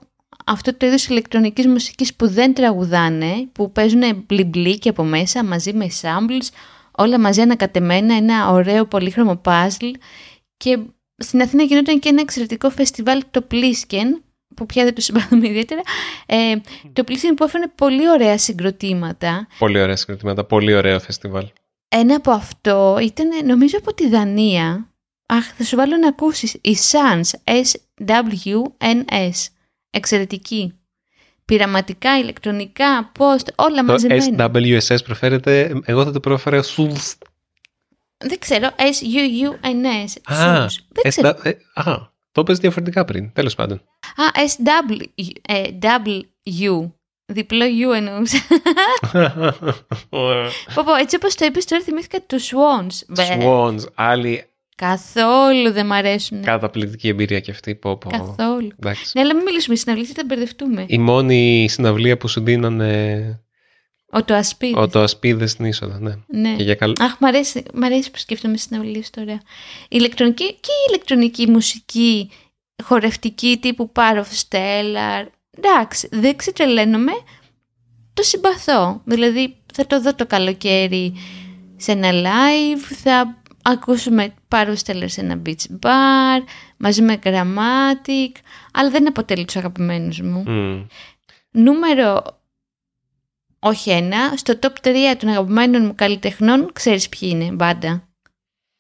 [0.46, 5.88] αυτό το είδος ηλεκτρονικής μουσικής που δεν τραγουδάνε, που παίζουν μπλιμπλίκι από μέσα μαζί με
[6.02, 6.48] samples,
[6.92, 9.92] όλα μαζί ανακατεμένα, ένα ωραίο πολύχρωμο puzzle
[10.58, 10.80] και
[11.18, 14.20] στην Αθήνα γινόταν και ένα εξαιρετικό φεστιβάλ το Plisken,
[14.56, 15.82] που πια δεν το συμπαθούμε ιδιαίτερα,
[16.26, 16.56] ε,
[16.94, 19.48] το Plisken που έφερε πολύ ωραία συγκροτήματα.
[19.60, 21.48] Πολύ ωραία συγκροτήματα, πολύ ωραίο φεστιβάλ.
[21.90, 24.90] Ένα από αυτό ήταν νομίζω από τη Δανία.
[25.26, 26.54] Αχ, θα σου βάλω να ακούσεις.
[26.54, 29.48] Η Sans, S-W-N-S
[29.90, 30.74] εξαιρετική.
[31.46, 34.52] Πειραματικά, ηλεκτρονικά, post, όλα το μαζεμένα.
[34.54, 37.14] SWSS προφέρεται, εγώ θα το προφέρω SUS.
[38.18, 40.34] Δεν ξέρω, S-U-U-N-S.
[40.34, 41.30] Α, Δεν ξέρω.
[41.30, 43.78] S- ε, α, το είπες διαφορετικά πριν, τέλος πάντων.
[44.16, 45.02] Α, S-W,
[45.42, 46.92] ε, W,
[47.26, 48.38] διπλό U εννοούσα.
[50.10, 53.06] πω, πω, έτσι όπως το είπες τώρα θυμήθηκα τους Swans.
[53.08, 54.44] Μπε, Swans, άλλη
[54.76, 56.42] Καθόλου δεν μ' αρέσουν.
[56.42, 57.76] καταπληκτική εμπειρία και αυτή.
[57.76, 58.10] Πω, πω.
[58.10, 58.72] Καθόλου.
[58.80, 59.12] Εντάξει.
[59.16, 60.86] Ναι, αλλά μην μιλήσουμε συναυλίες, θα μπερδευτούμε.
[60.88, 63.45] Η μόνη συναυλία που σου δίνανε
[64.16, 64.80] Ο το ασπίδι.
[64.80, 66.16] ο, το ασπίδες στην είσοδο, ναι.
[66.28, 66.56] Ναι.
[66.56, 66.94] Και για καλ...
[67.00, 69.34] Αχ, μ' αρέσει, μ' αρέσει που σκέφτομαι συναυλίες τώρα.
[69.34, 72.30] Η ηλεκτρονική και η ηλεκτρονική μουσική
[72.84, 75.26] χορευτική τύπου Power of Stellar.
[75.58, 77.12] Εντάξει, δεν ξετρελαίνομαι,
[78.14, 79.02] το συμπαθώ.
[79.06, 81.14] Δηλαδή θα το δω το καλοκαίρι
[81.76, 86.44] σε ένα live, θα ακούσουμε Power of Stellar σε ένα beach bar,
[86.78, 88.32] μαζί με Grammatic,
[88.74, 90.44] αλλά δεν αποτελεί τους αγαπημένους μου.
[90.48, 90.86] Μμ.
[91.52, 92.24] Νούμερο
[93.66, 98.08] όχι ένα, στο top 3 των αγαπημένων μου καλλιτεχνών ξέρεις ποιοι είναι μπάντα.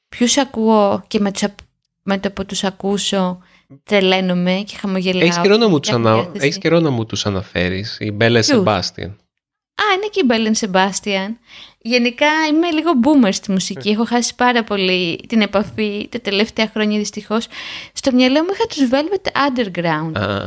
[0.10, 1.60] Ποιους ακούω και με, τους, απ-
[2.04, 3.39] με το που τους ακούσω
[3.84, 5.21] τρελαίνομαι και χαμογελάω.
[5.21, 6.15] Έχεις καιρό, να μου τους και έχω ανα...
[6.21, 6.45] διάθεση.
[6.45, 7.98] Έχεις καιρό να μου τους αναφέρεις.
[8.00, 9.10] Η Μπέλε Ποιους; Σεμπάστιαν.
[9.10, 11.38] Α, είναι και η Μπέλεν Σεμπάστιαν.
[11.82, 13.89] Γενικά είμαι λίγο boomer στη μουσική.
[13.89, 17.48] Έχω χάσει πάρα πολύ την επαφή τα τελευταία χρόνια δυστυχώς.
[17.93, 20.19] Στο μυαλό μου είχα τους Velvet Underground.
[20.21, 20.43] Α,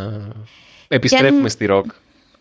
[0.88, 1.90] επιστρέφουμε αν- στη ροκ.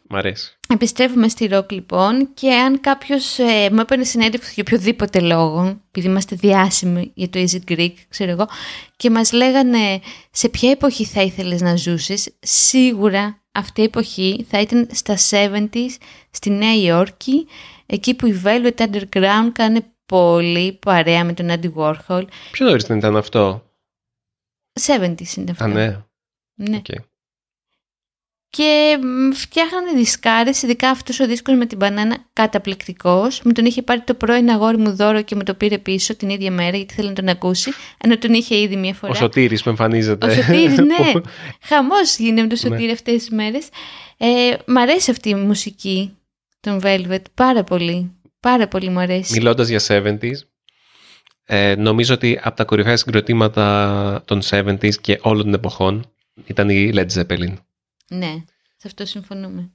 [0.10, 0.58] Μ' αρέσει.
[0.70, 6.08] Επιστρέφουμε στη ροκ λοιπόν και αν κάποιος ε, μου έπαιρνε συνέντευξη για οποιοδήποτε λόγο, επειδή
[6.08, 8.48] είμαστε διάσημοι για το Easy Greek, ξέρω εγώ,
[8.96, 10.00] και μας λέγανε
[10.32, 15.96] σε ποια εποχή θα ήθελες να ζούσεις, σίγουρα αυτή η εποχή θα ήταν στα 70s
[16.32, 17.48] στη Νέα Υόρκη,
[17.86, 22.24] εκεί που οι Velvet Underground κάναν πολύ παρέα με τον Andy Warhol.
[22.52, 23.72] Πιο νωρίς δεν ήταν αυτό;
[24.88, 25.64] 70s είναι αυτό.
[25.64, 25.98] Α, ναι.
[26.54, 26.78] ναι.
[26.78, 26.86] Οκ.
[28.50, 33.42] Και μ, φτιάχνανε δισκάρες, ειδικά αυτός ο δίσκος με την μπανάνα καταπληκτικός.
[33.46, 36.30] Μου τον είχε πάρει το πρώην αγόρι μου δώρο και μου το πήρε πίσω την
[36.30, 37.72] ίδια μέρα γιατί θέλει να τον ακούσει.
[37.98, 39.12] Ενώ τον είχε ήδη μία φορά.
[39.12, 40.26] Ο Σωτήρης που εμφανίζεται.
[40.26, 41.12] Ο Σωτήρης, ναι.
[41.14, 41.22] Που-
[41.62, 42.70] Χαμός γίνεται με το Ναι.
[42.76, 43.68] Σωτήρη αυτές τις μέρες.
[44.18, 44.28] Ε,
[44.66, 46.18] μ' αρέσει αυτή η μουσική
[46.60, 48.12] των Velvet πάρα πολύ.
[48.40, 49.34] Πάρα πολύ μου αρέσει.
[49.34, 50.32] Μιλώντας για 70s,
[51.46, 56.12] ε, νομίζω ότι από τα κορυφαία συγκροτήματα των 70s και όλων των εποχών
[56.46, 57.54] ήταν η Led Zeppelin.
[58.10, 58.36] Ναι,
[58.78, 59.72] σε αυτό συμφωνούμε.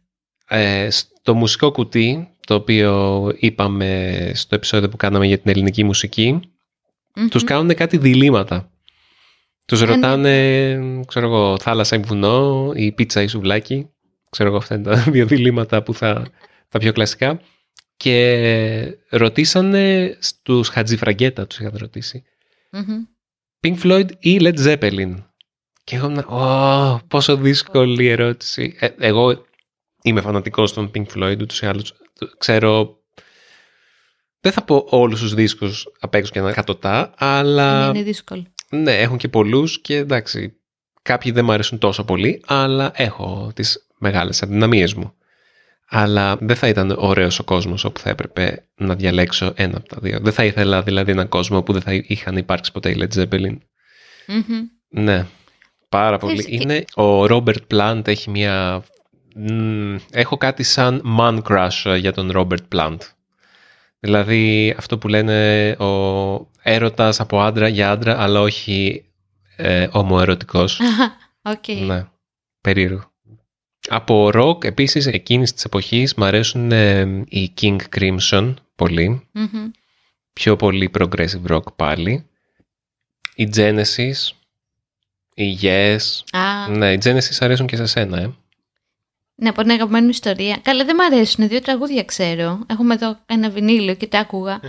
[0.48, 6.40] Ε, στο μουσικό κουτί, το οποίο είπαμε στο επεισόδιο που κάναμε για την ελληνική μουσική,
[7.14, 7.28] Μμμ.
[7.28, 8.70] τους κάνουν κάτι διλήμματα.
[9.66, 9.86] Τους ναι.
[9.86, 13.90] ρωτάνε, ξέρω εγώ, θάλασσα ή βουνό ή πίτσα ή σουβλάκι.
[14.30, 16.26] Ξέρω εγώ, αυτά είναι τα δύο διλήμματα που θα,
[16.68, 17.40] τα πιο κλασικά.
[17.96, 22.24] Και ρωτήσανε στους Χατζιφραγκέτα, τους είχαν ρωτήσει,
[22.70, 23.04] Μμμ.
[23.60, 25.14] Pink Floyd ή Led Zeppelin.
[25.84, 28.76] Και εγώ ήμουν, «Ω, πόσο δύσκολη ερώτηση.
[28.78, 29.44] Ε, εγώ
[30.02, 31.94] είμαι φανατικός των Pink Floyd, ούτως ή άλλως.
[32.38, 32.98] Ξέρω,
[34.40, 38.44] δεν θα πω όλους τους δίσκους απ' έξω και ανακατοτά, αλλά Είναι, είναι δύσκολο.
[38.70, 40.56] ναι, έχουν και πολλούς και εντάξει,
[41.02, 45.14] κάποιοι δεν μου αρέσουν τόσο πολύ, αλλά έχω τις μεγάλες αδυναμίες μου.
[45.88, 49.96] Αλλά δεν θα ήταν ωραίος ο κόσμος όπου θα έπρεπε να διαλέξω ένα από τα
[50.00, 50.18] δύο.
[50.20, 53.56] Δεν θα ήθελα δηλαδή έναν κόσμο όπου δεν θα είχαν υπάρξει ποτέ οι Led Zeppelin.
[54.26, 54.68] Μμμ.
[54.88, 55.26] Ναι,
[55.92, 56.36] πάρα πολύ.
[56.38, 58.82] Ξέρεις, και- Είναι, ο Robert Plant έχει μια...
[59.34, 62.98] μ, έχω κάτι σαν man crush για τον Robert Plant.
[64.00, 69.04] Δηλαδή αυτό που λένε ο έρωτας από άντρα για άντρα, αλλά όχι
[69.56, 70.80] ε, ομοερωτικός.
[70.80, 71.16] Αχα,
[71.56, 71.68] Οκ.
[71.86, 72.06] ναι,
[72.60, 73.10] περίεργο.
[73.88, 79.28] Από rock, επίσης, εκείνης της εποχής μου αρέσουν ε, οι King Crimson πολύ.
[79.32, 79.70] Μμμ.
[80.32, 82.26] Πιο πολύ progressive rock πάλι.
[83.34, 84.12] Οι Genesis,
[85.34, 85.98] η Yes.
[86.32, 88.30] Α, Ναι, οι Genesis αρέσουν και σε σένα, ε.
[89.34, 90.58] ναι, από την αγαπημένη μου ιστορία.
[90.62, 91.48] Καλά, δεν μ' αρέσουν.
[91.48, 92.60] Δύο τραγούδια ξέρω.
[92.66, 94.60] Έχουμε εδώ ένα βινίλιο και τα άκουγα.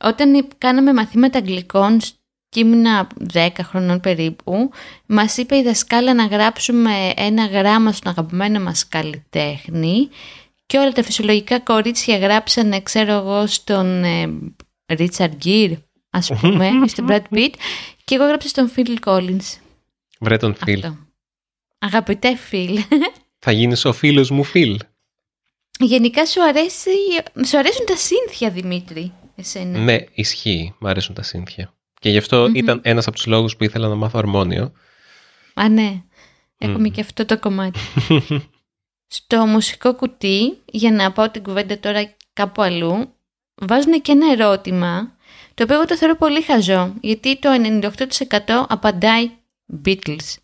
[0.00, 2.00] Όταν κάναμε μαθήματα αγγλικών
[2.48, 4.70] και ήμουνα 10 χρονών περίπου,
[5.06, 10.08] μας είπε η δασκάλα να γράψουμε ένα γράμμα στον αγαπημένο μας καλλιτέχνη
[10.66, 14.04] και όλα τα φυσιολογικά κορίτσια γράψανε, ξέρω εγώ, στον
[14.86, 15.70] Ρίτσαρντ Γκίρ,
[16.10, 17.50] ας πούμε, ή στον Brad Pitt
[18.04, 19.67] και εγώ γράψα στον Phil Collins.
[20.18, 20.84] Βρε τον Φιλ.
[20.84, 20.96] Αυτό.
[21.78, 22.78] Αγαπητέ Phil.
[23.38, 24.78] Θα γίνεις ο φίλος μου Φιλ.
[25.80, 26.90] Γενικά σου, αρέσει,
[27.46, 29.78] σου αρέσουν τα σύνθια, Δημήτρη, εσένα.
[29.78, 30.74] Ναι, ισχύει.
[30.78, 31.74] Μ' αρέσουν τα σύνθια.
[32.00, 34.72] Και γι' αυτο ήταν ένας από τους λόγους που ήθελα να μάθω αρμόνιο.
[35.54, 36.02] Α, ναι.
[36.58, 37.80] Έχουμε και αυτό το κομμάτι.
[39.06, 43.14] Στο μουσικό κουτί, για να πάω την κουβέντα τώρα κάπου αλλού,
[43.54, 45.16] βάζουν και ένα ερώτημα,
[45.54, 47.48] το οποίο εγώ το θεωρώ πολύ χαζό, γιατί το
[47.80, 49.30] 98% απαντάει
[49.84, 50.36] Beatles.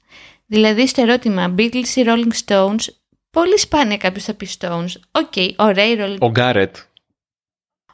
[0.46, 2.84] Δηλαδή στο ερώτημα Beatles ή Rolling Stones,
[3.30, 4.92] πολύ σπάνια κάποιος θα πει Stones.
[5.10, 6.76] OK, okay, ωραία οι Rolling Ο Γκάρετ.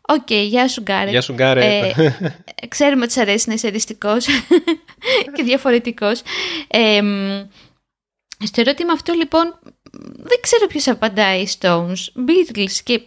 [0.08, 1.10] OK, okay, γεια σου Γκάρετ.
[1.10, 1.62] Γεια σου Γκάρετ.
[1.62, 4.26] Ε, ξέρουμε ότι σ' αρέσει να είσαι εριστικός
[5.34, 6.22] και διαφορετικός.
[6.68, 7.00] Ε,
[8.44, 9.58] στο ερώτημα αυτό λοιπόν
[10.16, 13.02] δεν ξέρω ποιος απαντάει Stones, Beatles και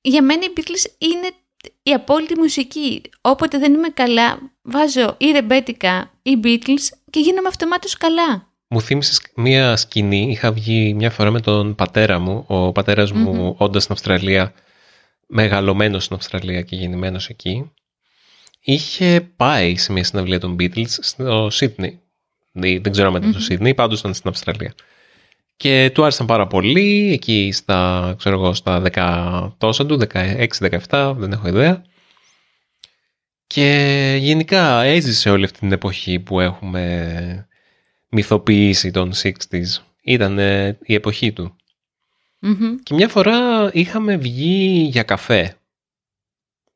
[0.00, 1.30] για μένα οι Beatles είναι
[1.82, 3.02] η απόλυτη μουσική.
[3.20, 8.52] Όποτε δεν είμαι καλά βάζω ή ρεμπέτικα ή Beatles και γίνομαι αυτομάτως καλά.
[8.68, 13.54] Μου θύμισες μία σκηνή, είχα βγει μια φορά με τον πατέρα μου, ο πατέρας μου
[13.58, 14.52] όντας στην Αυστραλία,
[15.26, 17.72] μεγαλωμένος στην Αυστραλία και γεννημένος εκεί,
[18.60, 21.92] είχε πάει σε μια συναυλία των Beatles στο Σίδνey.
[22.52, 24.74] Δεν ξέρω αν ήταν στο Σίδνey, πάντως ήταν στην Αυστραλία.
[25.56, 30.00] Και του άρεσαν πάρα πολύ, εκεί στα, ξέρω εγώ, στα 10 τόσα του,
[30.88, 31.84] 16-17, δεν έχω ιδέα.
[33.46, 37.48] Και γενικά έζησε όλη αυτή την εποχή που έχουμε
[38.08, 39.82] μυθοποιήσει των 60s.
[40.02, 40.38] Ήταν
[40.82, 41.56] η εποχή του.
[42.82, 45.56] Και μια φορά είχαμε βγει για καφέ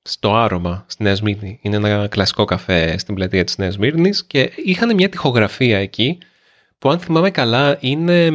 [0.02, 1.58] στο Άρωμα, στη Νέα Σμύρνη.
[1.62, 6.18] Είναι ένα κλασικό καφέ στην πλατεία της Νέας Σμύρνης και είχαν μια τυχογραφία εκεί
[6.78, 8.30] που αν θυμάμαι καλά είναι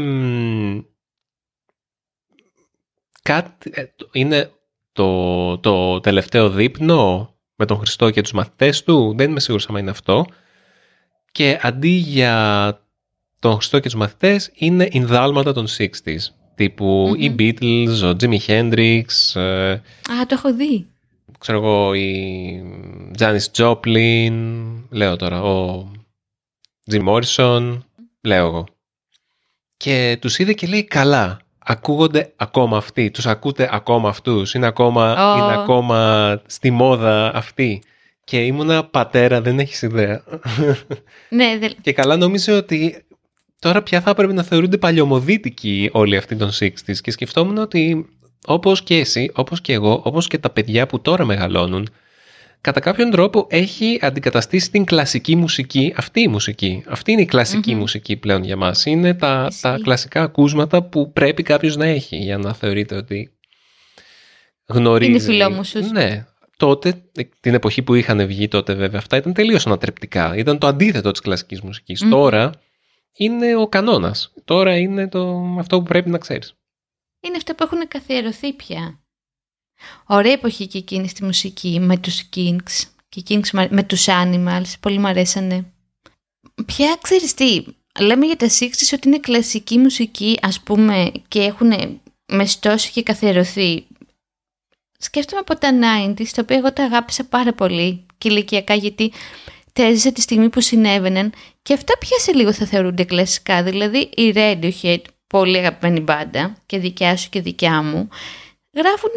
[3.21, 4.51] κάτι, ε, είναι
[4.91, 9.75] το, το τελευταίο δείπνο με τον Χριστό και τους μαθητές του, δεν είμαι σίγουρος αν
[9.75, 10.25] είναι αυτό.
[11.31, 12.77] Και αντί για
[13.39, 16.17] τον Χριστό και τους μαθητές είναι ινδάλματα των 60s.
[16.55, 19.05] τυπου οι Beatles, ο Jimi Hendrix.
[19.33, 19.81] Ε, Α,
[20.27, 20.87] το έχω δει.
[21.39, 22.63] Ξέρω εγώ, η
[23.17, 24.33] Janis Joplin,
[24.89, 25.91] λέω τώρα, ο
[26.91, 27.77] Jim Morrison,
[28.23, 28.65] λέω εγώ.
[29.77, 35.35] Και τους είδε και λέει καλά, ακούγονται ακόμα αυτοί, τους ακούτε ακόμα αυτούς, είναι ακόμα,
[35.37, 37.81] είναι ακόμα στη μόδα αυτοί.
[38.23, 40.23] Και ήμουνα πατέρα, δεν έχεις ιδέα.
[41.29, 41.69] Ναι, δε...
[41.81, 43.05] Και καλά νόμιζε ότι
[43.59, 48.09] τώρα πια θα έπρεπε να θεωρούνται παλιωμοδίτικοι όλοι αυτοί των 60s και σκεφτόμουν ότι
[48.45, 51.89] όπως και εσύ, όπως και εγώ, όπως και τα παιδιά που τώρα μεγαλώνουν,
[52.63, 56.83] κατά κάποιον τρόπο έχει αντικαταστήσει την κλασική μουσική, αυτή η μουσική.
[56.87, 58.85] Αυτή είναι η κλασικη μουσική πλέον για μας.
[58.85, 63.37] Είναι τα, τα κλασικά ακούσματα που πρέπει κάποιος να έχει για να θεωρείται ότι
[64.67, 65.11] γνωρίζει.
[65.11, 65.91] Είναι φιλόμουσους.
[65.91, 66.25] Ναι.
[66.57, 67.03] Τότε,
[67.39, 70.35] την εποχή που είχαν βγει τότε βέβαια αυτά ήταν τελείως ανατρεπτικά.
[70.35, 71.61] Ήταν το αντίθετο της κλασικής
[72.09, 72.51] Τώρα
[73.13, 74.33] είναι ο κανόνας.
[74.45, 76.53] Τώρα είναι το, αυτό που πρέπει να ξέρεις.
[77.19, 79.02] Είναι αυτά που έχουν καθιερωθεί πια.
[80.05, 84.73] Ωραία εποχή και εκείνη στη μουσική με τους Kings και Kings με τους Animals.
[84.79, 85.65] Πολύ μου αρέσανε.
[86.65, 87.63] Πια ξέρεις τι,
[87.99, 91.99] λέμε για τα 60's ότι είναι κλασική μουσική ας πούμε και έχουν
[92.31, 93.85] μεστώσει και καθιερωθεί.
[94.97, 99.11] Σκέφτομαι από τα 90's, τα οποία εγώ τα αγάπησα πάρα πολύ και ηλικιακά γιατί
[99.73, 103.63] τα έζησα τη στιγμή που συνέβαιναν και αυτά πια σε λίγο θα θεωρούνται κλασικά.
[103.63, 108.09] Δηλαδή η Radiohead, πολύ αγαπημένη μπάντα και δικιά σου και δικιά μου,
[108.75, 109.11] γράφουν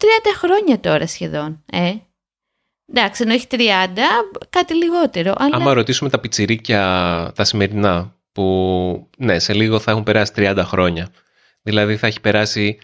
[0.00, 0.04] 30
[0.36, 1.64] χρόνια τώρα σχεδόν.
[1.72, 1.92] Ε.
[2.92, 3.56] Εντάξει, ενώ έχει 30,
[4.50, 5.34] κάτι λιγότερο.
[5.36, 5.56] Αλλά...
[5.56, 6.82] Άμα ρωτήσουμε τα πιτσιρίκια
[7.34, 11.08] τα σημερινά, που ναι, σε λίγο θα έχουν περάσει 30 χρόνια.
[11.62, 12.78] Δηλαδή θα έχει περάσει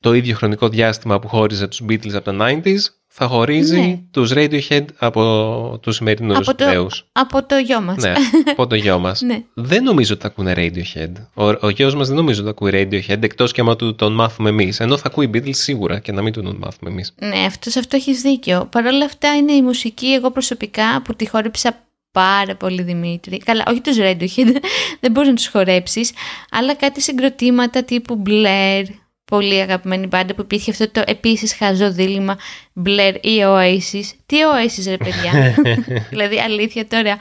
[0.00, 2.78] το ίδιο χρονικό διάστημα που χώριζε τους Beatles από τα 90s,
[3.18, 3.98] θα χωρίζει ναι.
[4.10, 7.96] τους Radiohead από τους σημερινούς από το, Από το γιο μας.
[7.96, 8.12] Ναι,
[8.50, 9.20] από το γιο μας.
[9.26, 9.42] ναι.
[9.54, 11.12] Δεν νομίζω ότι θα ακούνε Radiohead.
[11.34, 14.12] Ο, ο γιος μας δεν νομίζω ότι θα ακούει Radiohead, εκτός και άμα του τον
[14.12, 14.80] μάθουμε εμείς.
[14.80, 17.14] Ενώ θα ακούει Beatles σίγουρα και να μην τον μάθουμε εμείς.
[17.18, 18.68] Ναι, αυτός, σε αυτό έχεις δίκιο.
[18.70, 21.76] Παρ' όλα αυτά είναι η μουσική εγώ προσωπικά που τη χόρεψα
[22.12, 23.38] πάρα πολύ Δημήτρη.
[23.38, 24.56] Καλά, όχι τους Radiohead,
[25.00, 26.12] δεν μπορείς να τους χορέψεις,
[26.50, 28.84] αλλά κάτι συγκροτήματα τύπου Blair,
[29.30, 32.38] πολύ αγαπημένη μπάντα που υπήρχε αυτό το επίσης χαζό δίλημα
[32.84, 34.04] Blur ή Oasis.
[34.26, 35.54] Τι Oasis ρε παιδιά.
[36.10, 37.18] δηλαδή αλήθεια τώρα.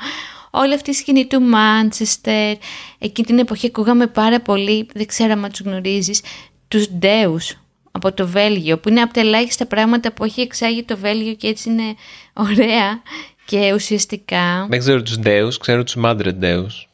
[0.52, 2.54] Όλη αυτή η σκηνή του Manchester,
[2.98, 6.22] εκείνη την εποχή ακούγαμε πάρα πολύ, δεν ξέρω αν τους γνωρίζεις,
[6.68, 7.58] τους dEUS
[7.92, 11.48] από το Βέλγιο, που είναι από τα ελάχιστα πράγματα που έχει εξάγει το Βέλγιο και
[11.48, 11.96] έτσι είναι
[12.34, 13.02] ωραία
[13.46, 14.66] και ουσιαστικά...
[14.70, 16.88] Δεν ξέρω τους dEUS, ξέρω τους Madredeus.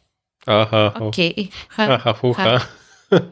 [1.00, 1.14] OK.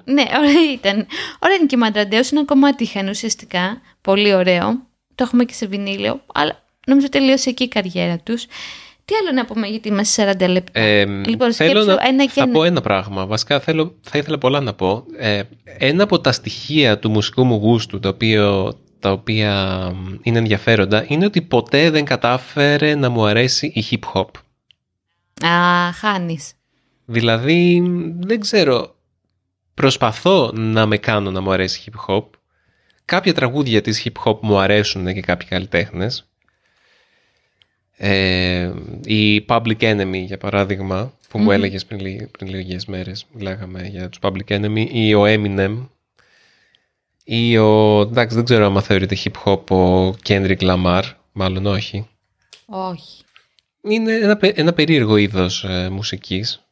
[0.06, 1.08] Ναι, ωραία ήταν.
[1.40, 3.82] Ωραία είναι και η Μαντραντέος, ένα κομμάτι είχαν ουσιαστικά.
[4.02, 4.88] Πολύ ωραίο.
[5.16, 8.46] Το έχουμε και σε βινίλιο, αλλά νομίζω τελείωσε εκεί η καριέρα τους.
[9.10, 10.80] Τι άλλο να πούμε, γιατί είμαστε 40 λεπτά.
[10.80, 12.52] Ε, λοιπόν, θέλω να, ένα και θα ένα.
[12.52, 13.26] πω ένα πράγμα.
[13.26, 15.04] Βασικά θέλω, θα ήθελα πολλά να πω.
[15.18, 15.42] Ε,
[15.78, 19.54] ένα από τα στοιχεία του μουσικού μου γούστου, τα οποία, τα οποία
[20.22, 24.28] είναι ενδιαφέροντα, είναι ότι ποτέ δεν κατάφερε να μου αρέσει η hip hop.
[25.48, 26.54] Α, χάνεις.
[27.06, 27.84] Δηλαδή,
[28.20, 28.96] δεν ξέρω,
[29.80, 32.26] προσπαθώ να με κάνω να μου αρέσει hip hop.
[33.06, 36.30] Κάποια τραγούδια της hip hop μου αρέσουν και κάποιοι καλλιτέχνες.
[37.98, 38.72] Ε,
[39.04, 44.20] η Public Enemy για παράδειγμα που μου έλεγες πριν, πριν λίγες μέρες μιλάγαμε για τους
[44.22, 45.88] Public Enemy ή ο Eminem
[47.24, 52.08] ή ο εντάξει δεν ξέρω αν θεωρείται hip hop ο Kendrick Lamar μάλλον όχι
[52.66, 53.24] όχι
[53.82, 56.69] είναι ένα, ένα περίεργο είδος ε, μουσικής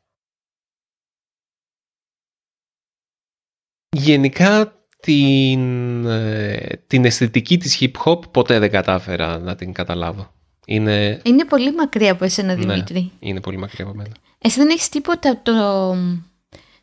[3.98, 10.32] γενικά την, ε, την αισθητική της hip hop ποτέ δεν κατάφερα να την καταλάβω
[10.70, 11.22] είναι...
[11.24, 13.12] είναι πολύ μακριά από εσένα, ναι, Δημήτρη.
[13.20, 14.12] είναι πολύ μακριά από μένα.
[14.38, 15.54] Εσύ δεν έχεις τίποτα το,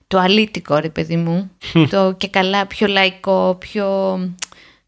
[0.07, 1.51] το αλήτικο, ρε παιδί μου.
[1.91, 4.19] το και καλά, πιο λαϊκό, πιο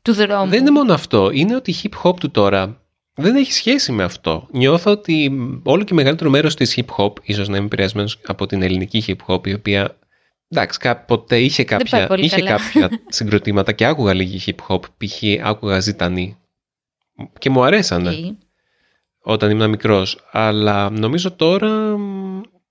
[0.03, 0.51] του δρόμου.
[0.51, 1.31] Δεν είναι μόνο αυτό.
[1.31, 2.81] Είναι ότι η hip hop του τώρα
[3.15, 4.47] δεν έχει σχέση με αυτό.
[4.51, 8.63] Νιώθω ότι όλο και μεγαλύτερο μέρος της hip hop, ίσως να είμαι επηρεασμένος από την
[8.63, 9.97] ελληνική hip hop, η οποία
[10.49, 14.81] Εντάξει, κάποτε είχε κάποια, είχε κάποια συγκροτήματα και άκουγα λίγη hip hop.
[14.81, 15.23] Π.χ.
[15.43, 16.37] άκουγα ζητανή.
[17.39, 18.37] Και μου αρέσανε
[19.23, 20.27] όταν ήμουν μικρός.
[20.31, 21.97] Αλλά νομίζω τώρα,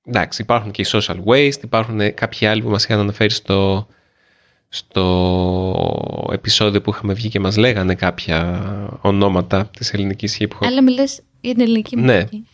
[0.04, 3.88] εντάξει, υπάρχουν και οι social waste, υπάρχουν κάποιοι άλλοι που μας είχαν αναφέρει στο,
[4.68, 10.68] στο επεισόδιο που είχαμε βγει και μας λέγανε κάποια ονόματα της ελληνικής hip hop.
[10.68, 12.14] Αλλά μιλάς για την ελληνική ναι.
[12.14, 12.48] μουσική.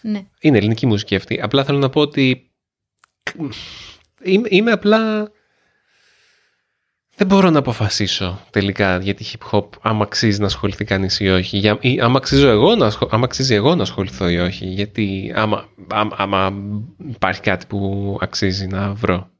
[0.00, 0.24] Ναι.
[0.40, 1.40] Είναι ελληνική μουσική αυτή.
[1.40, 2.50] Απλά θέλω να πω ότι
[4.24, 5.32] είμαι, είμαι απλά
[7.16, 11.28] δεν μπορώ να αποφασίσω τελικά για τη hip hop άμα αξίζει να ασχοληθεί κανείς ή
[11.28, 11.58] όχι.
[11.58, 14.66] Για, ή άμα, εγώ να, άμα αξίζει εγώ να ασχοληθώ ή όχι.
[14.66, 16.52] Γιατί άμα, άμα, άμα
[17.08, 19.30] υπάρχει κάτι που αξίζει να βρω.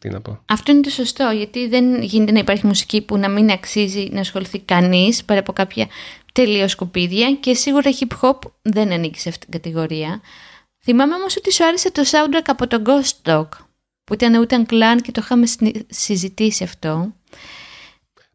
[0.00, 0.40] Τι να πω.
[0.44, 4.20] Αυτό είναι το σωστό, γιατί δεν γίνεται να υπάρχει μουσική που να μην αξίζει να
[4.20, 5.86] ασχοληθεί κανείς πέρα από κάποια
[6.32, 10.20] τελείως σκουπίδια και σίγουρα hip hop δεν ανήκει σε αυτή την κατηγορία.
[10.82, 13.48] Θυμάμαι όμως ότι σου άρεσε το soundtrack από τον Ghost Dog
[14.04, 15.46] που ήταν ούτε Clan και το είχαμε
[15.88, 17.14] συζητήσει αυτό.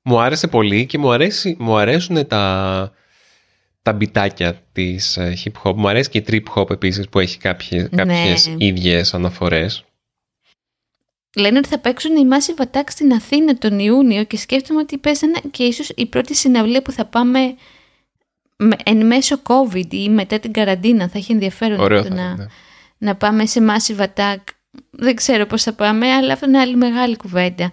[0.02, 2.94] Μου άρεσε πολύ και μου, αρέσει, μου αρέσουν τα,
[3.82, 5.74] τα μπιτάκια της ε, hip hop.
[5.76, 8.04] Μου αρέσει και η trip hop επίσης που έχει κάποιες, ναι.
[8.04, 9.84] κάποιες ίδιες αναφορές.
[11.36, 15.40] Λένε ότι θα παίξουν οι Massive Attack στην Αθήνα τον Ιούνιο και σκέφτομαι ότι παίζανε
[15.52, 17.40] και ίσως η πρώτη συναυλία που θα πάμε
[18.84, 21.10] εν μέσω COVID ή μετά την καραντίνα.
[21.10, 22.46] Θα έχει ενδιαφέρον Ωραίο να, ναι.
[22.98, 24.38] να πάμε σε Massive Attack.
[24.90, 27.72] Δεν ξέρω πώς θα πάμε, αλλά αυτό είναι άλλη μεγάλη κουβέντα.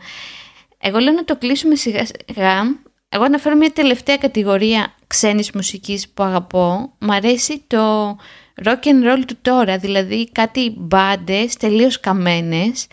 [0.78, 2.84] Εγώ λέω να το κλείσουμε σιγά σιγά.
[3.08, 6.92] Εγώ αναφέρω μια τελευταία κατηγορία ξένης μουσικής που αγαπώ.
[6.98, 8.16] Μ' αρέσει το
[8.64, 12.86] rock and roll του τώρα, δηλαδή κάτι μπάντες τελείως καμένες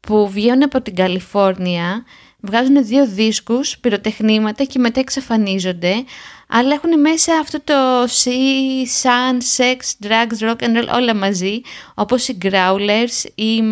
[0.00, 2.04] που βγαίνουν από την Καλιφόρνια,
[2.40, 6.04] βγάζουν δύο δίσκους, πυροτεχνήματα και μετά εξαφανίζονται,
[6.48, 11.60] αλλά έχουν μέσα αυτό το sea, sun, sex, drugs, rock and roll όλα μαζί,
[11.94, 13.62] όπως οι Growlers ή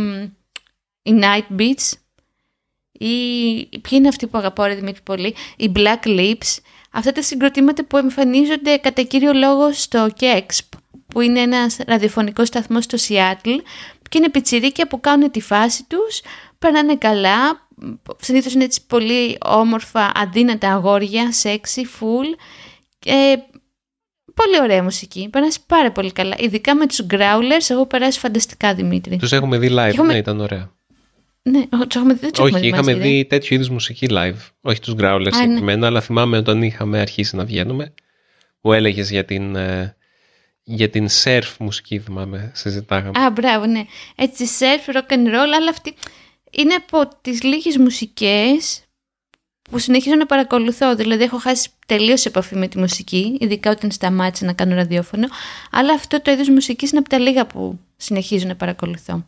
[1.02, 1.92] οι Night Beats
[2.92, 6.58] ή ποιοι είναι αυτοί που αγαπώ ρε Δημήτρη πολύ, οι Black Lips,
[6.90, 12.84] αυτά τα συγκροτήματα που εμφανίζονται κατά κύριο λόγο στο KEXP, που είναι ένας ραδιοφωνικός σταθμός
[12.84, 13.58] στο Seattle
[14.08, 16.20] και είναι πιτσιρίκια που κάνουν τη φάση τους,
[16.58, 17.68] περνάνε καλά,
[18.20, 22.38] συνήθως είναι έτσι πολύ όμορφα, αδύνατα αγόρια, sexy, full,
[23.04, 23.34] ε,
[24.34, 25.28] Πολύ ωραία μουσική.
[25.32, 26.36] Περάσει πάρα πολύ καλά.
[26.38, 29.16] Ειδικά με τους Growlers, εγώ περάσει φανταστικά Δημήτρη.
[29.16, 30.12] Τους έχουμε δει live, έχουμε...
[30.12, 30.72] ναι, ήταν ωραία.
[31.42, 32.30] Ναι, τους έχουμε δει.
[32.38, 34.36] Όχι, είχαμε δει τέτοιου είδους μουσική live.
[34.60, 35.32] Όχι τους Growlers ναι.
[35.32, 37.94] συγκεκριμένα, αλλά θυμάμαι όταν είχαμε αρχίσει να βγαίνουμε,
[38.60, 39.56] που έλεγες για την.
[39.56, 39.96] Ε,
[40.64, 43.20] για την surf μουσική, θυμάμαι, συζητάγαμε.
[43.20, 43.84] Α, μπράβο, ναι.
[44.16, 45.94] Έτσι, surf, rock and roll, αλλά αυτή
[46.50, 48.81] είναι από τις λίγες μουσικές
[49.70, 50.94] που συνεχίζω να παρακολουθώ.
[50.96, 55.26] Δηλαδή, έχω χάσει τελείως επαφή με τη μουσική, ειδικά όταν σταμάτησα να κάνω ραδιόφωνο.
[55.70, 59.26] Αλλά αυτό το είδος μουσικής είναι από τα λίγα που συνεχίζω να παρακολουθώ.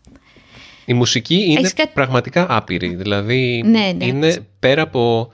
[0.86, 2.94] Η μουσική είναι Έχεις κάτι- πραγματικά άπειρη.
[2.94, 4.04] Δηλαδή Ναι, ναι.
[4.04, 5.32] είναι πέρα από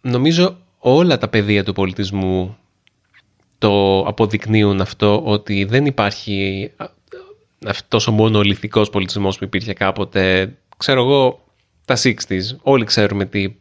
[0.00, 2.56] νομίζω όλα τα πεδία του πολιτισμού
[3.58, 6.86] το αποδεικνύουν αυτό ότι δεν υπάρχει α,
[7.66, 10.54] αυτός ο μονολυθικός πολιτισμός που υπήρχε κάποτε.
[10.76, 11.43] Ξέρω εγώ
[11.84, 12.56] τα 60s.
[12.62, 13.54] Όλοι ξέρουμε τι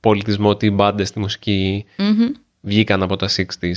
[0.00, 2.26] πολιτισμό, τι μπάντες στη μουσική Μμμ.
[2.60, 3.74] βγήκαν από τα 60s.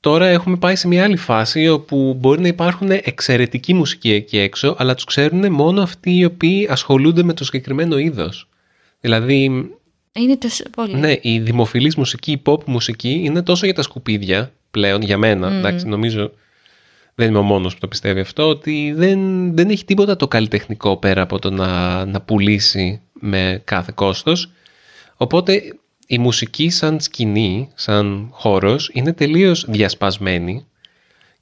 [0.00, 4.74] Τώρα έχουμε πάει σε μια άλλη φάση όπου μπορεί να υπάρχουν εξαιρετική μουσική εκεί έξω,
[4.78, 8.48] αλλά τους ξέρουν μόνο αυτοί οι οποίοι ασχολούνται με το συγκεκριμένο είδος.
[9.00, 9.42] Δηλαδή,
[10.12, 10.94] Είναι τόσο πολύ.
[10.96, 15.52] ναι, η δημοφιλής μουσική, η pop μουσική είναι τόσο για τα σκουπίδια πλέον, για μένα,
[15.52, 16.32] εντάξει, νομίζω
[17.18, 20.96] δεν είμαι ο μόνος που το πιστεύει αυτό, ότι δεν, δεν έχει τίποτα το καλλιτεχνικό
[20.96, 24.50] πέρα από το να, να πουλήσει με κάθε κόστος.
[25.16, 25.62] Οπότε
[26.06, 30.66] η μουσική σαν σκηνή, σαν χώρος, είναι τελείως διασπασμένη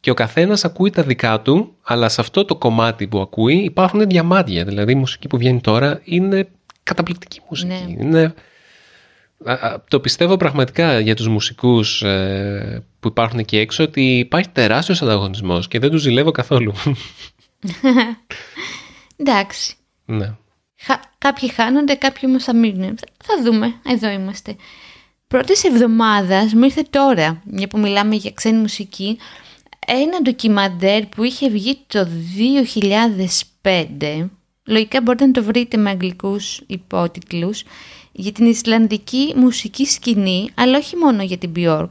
[0.00, 4.08] και ο καθένας ακούει τα δικά του, αλλά σε αυτό το κομμάτι που ακούει υπάρχουν
[4.08, 4.64] διαμάντια.
[4.64, 6.48] Δηλαδή η μουσική που βγαίνει τώρα είναι
[6.82, 7.96] καταπληκτική μουσική.
[7.96, 8.04] Ναι.
[8.04, 8.34] Είναι...
[9.44, 14.48] α, α, Το πιστεύω πραγματικά για τους μουσικούς ε, που υπάρχουν εκεί έξω ότι υπάρχει
[14.48, 16.72] τεράστιος ανταγωνισμός και δεν τους ζηλεύω καθόλου.
[19.16, 19.74] Εντάξει.
[20.04, 20.34] ναι.
[20.80, 22.98] Χα- Κάποιοι χάνονται, κάποιοι όμως θα μείνουν.
[23.24, 23.74] Θα δούμε.
[23.86, 24.56] Εδώ είμαστε.
[25.28, 29.18] Πρώτης εβδομάδας μου ήρθε τώρα, μια που μιλάμε για ξένη μουσική,
[29.86, 32.08] ένα ντοκιμαντέρ που είχε βγει το
[33.62, 34.28] 2005.
[34.66, 37.62] Λογικά μπορείτε να το βρείτε με αγγλικούς υπότιτλους
[38.16, 41.90] για την Ισλανδική μουσική σκηνή, αλλά όχι μόνο για την Björk.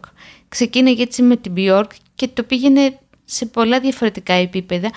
[0.49, 4.91] Ξεκίνησε έτσι με την Björk και το πήγαινε σε πολλά διαφορετικά επίπεδα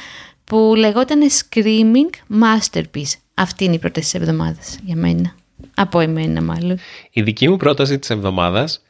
[0.45, 3.13] που λεγόταν Screaming Masterpiece.
[3.35, 5.35] Αυτή είναι η πρώτη της εβδομάδας για μένα.
[5.75, 6.79] Από εμένα μάλλον.
[7.11, 8.83] Η δική μου πρόταση της εβδομάδας,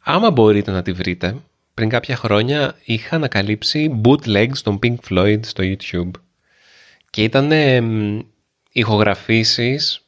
[0.00, 1.36] άμα μπορείτε να τη βρείτε,
[1.74, 6.10] πριν κάποια χρόνια είχα ανακαλύψει bootlegs των Pink Floyd στο YouTube.
[7.10, 7.52] Και ήταν
[8.72, 10.03] ηχογραφήσεις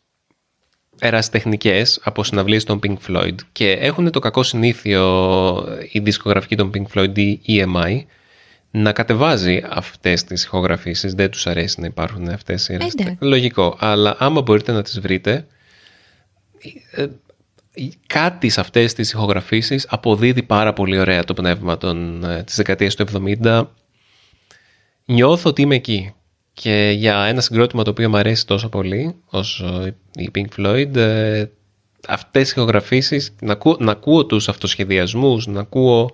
[0.99, 6.85] ερασιτεχνικές από συναυλίες των Pink Floyd και έχουν το κακό συνήθειο η δισκογραφική των Pink
[6.95, 8.05] Floyd, η EMI,
[8.71, 11.15] να κατεβάζει αυτές τις ηχογραφήσεις.
[11.15, 13.29] Δεν τους αρέσει να υπάρχουν αυτές οι ερασιτεχνικές.
[13.29, 15.47] Λογικό, αλλά άμα μπορείτε να τις βρείτε,
[16.91, 17.07] ε,
[18.07, 22.95] κάτι σε αυτές τις ηχογραφήσεις αποδίδει πάρα πολύ ωραία το πνεύμα των, ε, της δεκαετίας
[22.95, 23.71] του 70.
[25.05, 26.15] Νιώθω ότι είμαι εκεί.
[26.63, 31.45] Και για ένα συγκρότημα το οποίο μου αρέσει τόσο πολύ, όσο η Pink Floyd, ε,
[32.09, 36.11] αυτές οι ηχογραφήσεις, να, ακούω, να ακούω τους αυτοσχεδιασμούς, να ακούω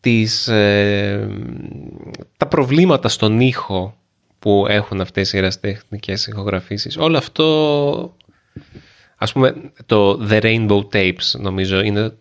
[0.00, 1.28] τις, ε,
[2.36, 3.96] τα προβλήματα στον ήχο
[4.38, 6.96] που έχουν αυτές οι ερασιτεχνικές ηχογραφήσεις.
[6.96, 8.16] Όλο αυτό,
[9.16, 12.16] ας πούμε, το The Rainbow Tapes νομίζω είναι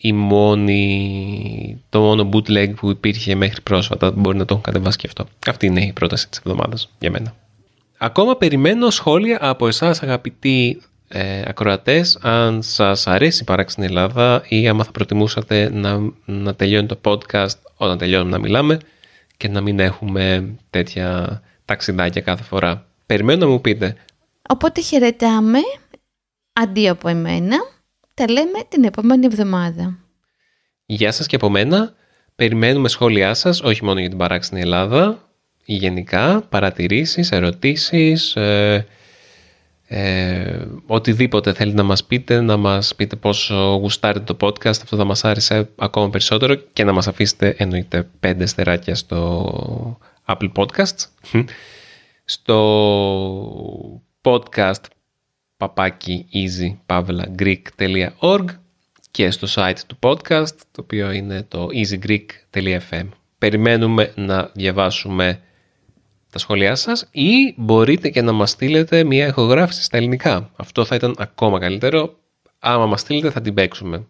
[0.00, 4.10] η μόνη, το μόνο bootleg που υπήρχε μέχρι πρόσφατα.
[4.10, 5.26] Μπορεί να το έχουν κατεβάσει και αυτό.
[5.46, 7.34] Αυτή είναι η πρόταση της εβδομάδας για μένα.
[7.98, 14.68] Ακόμα περιμένω σχόλια από εσάς αγαπητοί ε, ακροατές αν σας αρέσει η παράξενη Ελλάδα ή
[14.68, 18.78] άμα θα προτιμούσατε να, να τελειώνει το podcast όταν τελειώνουμε να μιλάμε
[19.36, 22.86] και να μην έχουμε τέτοια ταξιδάκια κάθε φορά.
[23.06, 23.96] Περιμένω να μου πείτε.
[24.48, 25.58] Οπότε χαιρετάμε.
[26.52, 27.56] Αντίο από εμένα.
[28.20, 29.98] Τα λέμε την επόμενη εβδομάδα.
[30.86, 31.94] Γεια σας και από μένα.
[32.34, 35.28] Περιμένουμε σχόλιά σας, όχι μόνο για την παράξενη Ελλάδα,
[35.64, 38.86] ή γενικά, παρατηρήσεις, ερωτήσεις, ε,
[39.86, 45.04] ε, οτιδήποτε θέλετε να μας πείτε, να μας πείτε πόσο γουστάρετε το podcast, αυτό θα
[45.04, 51.06] μας άρεσε ακόμα περισσότερο και να μας αφήσετε εννοείται πέντε στεράκια στο Apple Podcasts,
[52.24, 52.58] στο
[54.22, 54.84] podcast
[55.60, 58.44] παπάκι easypavlagreek.org
[59.10, 63.08] και στο site του podcast, το οποίο είναι το easygreek.fm.
[63.38, 65.40] Περιμένουμε να διαβάσουμε
[66.32, 70.50] τα σχόλιά σας ή μπορείτε και να μας στείλετε μια ηχογράφηση στα ελληνικά.
[70.56, 72.18] Αυτό θα ήταν ακόμα καλύτερο.
[72.58, 74.06] Άμα μας στείλετε θα την παίξουμε.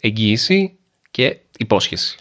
[0.00, 0.76] Εγγύηση
[1.10, 2.16] και υπόσχεση.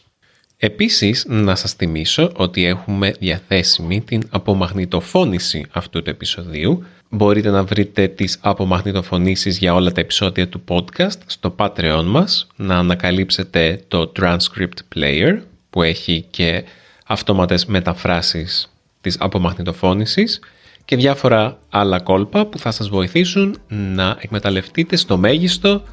[0.57, 6.83] Επίσης, να σας θυμίσω ότι έχουμε διαθέσιμη την απομαγνητοφώνηση αυτού του επεισοδίου.
[7.13, 12.77] Μπορείτε να βρείτε τις απομαγνητοφωνήσεις για όλα τα επεισόδια του podcast στο Patreon μας, να
[12.77, 16.63] ανακαλύψετε το Transcript Player που έχει και
[17.05, 20.39] αυτόματες μεταφράσεις της απομαγνητοφώνησης
[20.85, 25.83] και διάφορα άλλα κόλπα που θα σας βοηθήσουν να εκμεταλλευτείτε στο μέγιστο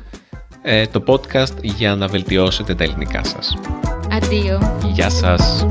[0.62, 3.58] ε, το podcast για να βελτιώσετε τα ελληνικά σας.
[4.10, 4.80] Αντίο.
[4.92, 5.66] Γεια σας!